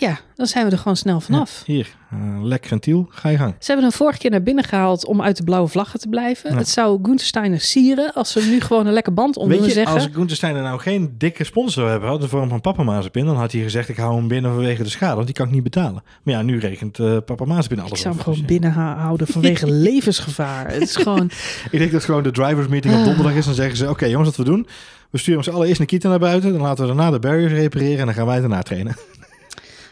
[0.00, 1.62] ja, dan zijn we er gewoon snel vanaf.
[1.66, 3.54] Ja, hier, eh, lek ventiel, ga je gang.
[3.58, 6.50] Ze hebben hem vorige keer naar binnen gehaald om uit de blauwe vlaggen te blijven.
[6.52, 6.56] Ja.
[6.56, 9.70] Het zou Gunther Steiner sieren als ze hem nu gewoon een lekke band om willen
[9.70, 9.94] zeggen.
[9.94, 13.24] als Gunther Steiner nou geen dikke sponsor zou hebben gehad, de vorm van Papa Mazepin,
[13.24, 15.52] dan had hij gezegd, ik hou hem binnen vanwege de schade, want die kan ik
[15.52, 16.02] niet betalen.
[16.22, 19.70] Maar ja, nu rekent eh, Papa Mazepin alles Ik zou hem gewoon Dus, binnenhouden vanwege
[19.90, 20.72] levensgevaar.
[20.72, 21.30] Het is gewoon.
[21.70, 24.28] Ik denk dat gewoon de drivers meeting op donderdag is, dan zeggen ze, oké jongens,
[24.28, 24.66] wat we doen,
[25.10, 28.06] we sturen ons allereerst Nikita naar buiten, dan laten we daarna de barriers repareren en
[28.06, 28.96] dan gaan wij daarna trainen.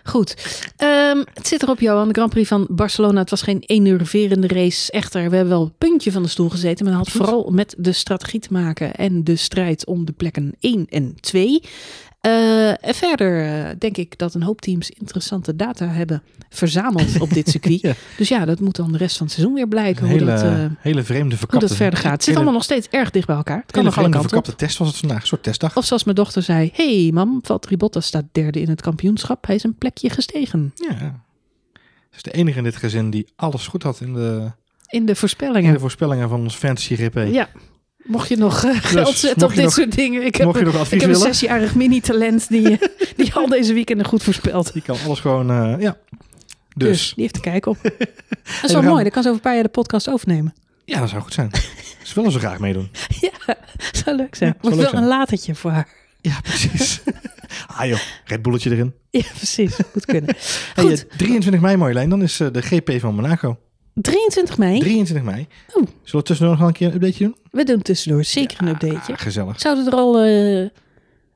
[0.08, 0.34] Goed.
[0.76, 2.08] Ehm, het zit erop, Johan.
[2.08, 3.20] De Grand Prix van Barcelona.
[3.20, 4.92] Het was geen enerverende race.
[4.92, 6.84] Echter, we hebben wel een puntje van de stoel gezeten.
[6.84, 8.94] Maar dat had vooral met de strategie te maken.
[8.94, 11.62] En de strijd om de plekken 1 en 2.
[12.26, 17.48] Uh, verder uh, denk ik dat een hoop teams interessante data hebben verzameld op dit
[17.48, 17.80] circuit.
[17.88, 17.92] ja.
[18.16, 20.02] Dus ja, dat moet dan de rest van het seizoen weer blijken.
[20.02, 21.58] Een hele, hoe dat, uh, hele vreemde verkapte...
[21.58, 22.12] Hoe dat verder gaat.
[22.12, 23.62] Het zit allemaal nog steeds erg dicht bij elkaar.
[23.62, 25.76] Het kan nog alle kanten verkapte test was het vandaag, een soort testdag.
[25.76, 29.46] Of zoals mijn dochter zei, hey mam, Valtteri Bottas staat derde in het kampioenschap.
[29.46, 30.72] Hij is een plekje gestegen.
[30.74, 31.24] Ja,
[32.12, 34.50] is de enige in dit gezin die alles goed had in de...
[34.88, 35.64] In de voorspellingen.
[35.66, 37.32] In de voorspellingen van ons Fantasy GP.
[37.32, 37.48] Ja,
[38.04, 40.26] Mocht je nog uh, geld dus, zetten op dit nog, soort dingen.
[40.26, 41.26] Ik heb, je nog advies ik heb willen?
[41.26, 42.78] een zesjarig mini-talent die,
[43.16, 44.72] die al deze weekenden goed voorspelt.
[44.72, 45.96] Die kan alles gewoon, uh, ja.
[46.74, 46.88] Dus.
[46.88, 47.12] dus.
[47.14, 47.78] die heeft te kijken op.
[48.60, 49.02] Dat is wel mooi.
[49.02, 50.54] Dan kan ze over een paar jaar de podcast overnemen.
[50.84, 51.50] Ja, dat zou goed zijn.
[52.02, 52.90] Ze willen ze graag meedoen.
[53.20, 53.56] ja,
[53.92, 54.50] zou leuk zijn.
[54.50, 55.02] Ja, Wordt wel zijn.
[55.02, 55.88] een latertje voor haar.
[56.20, 57.00] Ja, precies.
[57.66, 58.94] ah joh, Red Bulletje erin.
[59.10, 59.76] Ja, precies.
[59.92, 60.36] Goed kunnen.
[60.74, 61.06] Hey, goed.
[61.16, 63.58] 23 mei, Marjolein, dan is uh, de GP van Monaco.
[64.00, 64.78] 23 mei?
[64.80, 65.46] 23 mei.
[65.68, 65.74] Oh.
[65.74, 67.36] Zullen we tussendoor nog een keer een updateje doen?
[67.50, 69.18] We doen tussendoor zeker ja, een updateje.
[69.18, 69.60] Gezellig.
[69.60, 70.68] Zouden er al uh,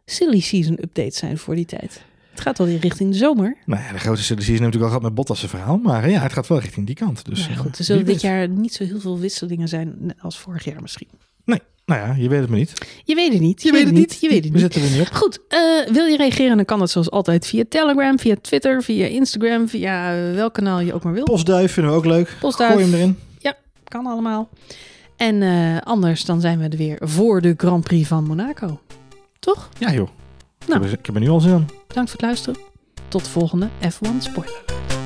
[0.04, 2.02] silly season updates zijn voor die tijd?
[2.30, 3.56] Het gaat alweer richting de zomer.
[3.66, 5.76] Nou ja, de grote silly season natuurlijk al gehad met Bottas' verhaal.
[5.76, 7.24] Maar ja, het gaat wel richting die kant.
[7.24, 10.64] Dus, nou, goed, er zullen dit jaar niet zo heel veel wisselingen zijn als vorig
[10.64, 11.08] jaar misschien.
[11.84, 12.72] Nou ja, je weet het maar niet.
[13.04, 13.62] Je weet het niet.
[13.62, 14.18] Je, je weet het niet.
[14.20, 15.08] Je weet het We zetten er niet op.
[15.12, 16.56] Goed, uh, wil je reageren?
[16.56, 20.94] Dan kan dat zoals altijd via Telegram, via Twitter, via Instagram, via welk kanaal je
[20.94, 21.24] ook maar wil.
[21.24, 22.36] Postduif vinden we ook leuk.
[22.40, 22.72] Postduif.
[22.72, 23.18] Gooi hem erin.
[23.38, 24.48] Ja, kan allemaal.
[25.16, 28.80] En uh, anders dan zijn we er weer voor de Grand Prix van Monaco.
[29.38, 29.68] Toch?
[29.78, 30.08] Ja joh.
[30.66, 30.78] Nou.
[30.78, 31.68] Ik, heb er, ik heb er nu al zin aan.
[31.86, 32.60] Bedankt voor het luisteren.
[33.08, 35.01] Tot de volgende F1 Spoiler.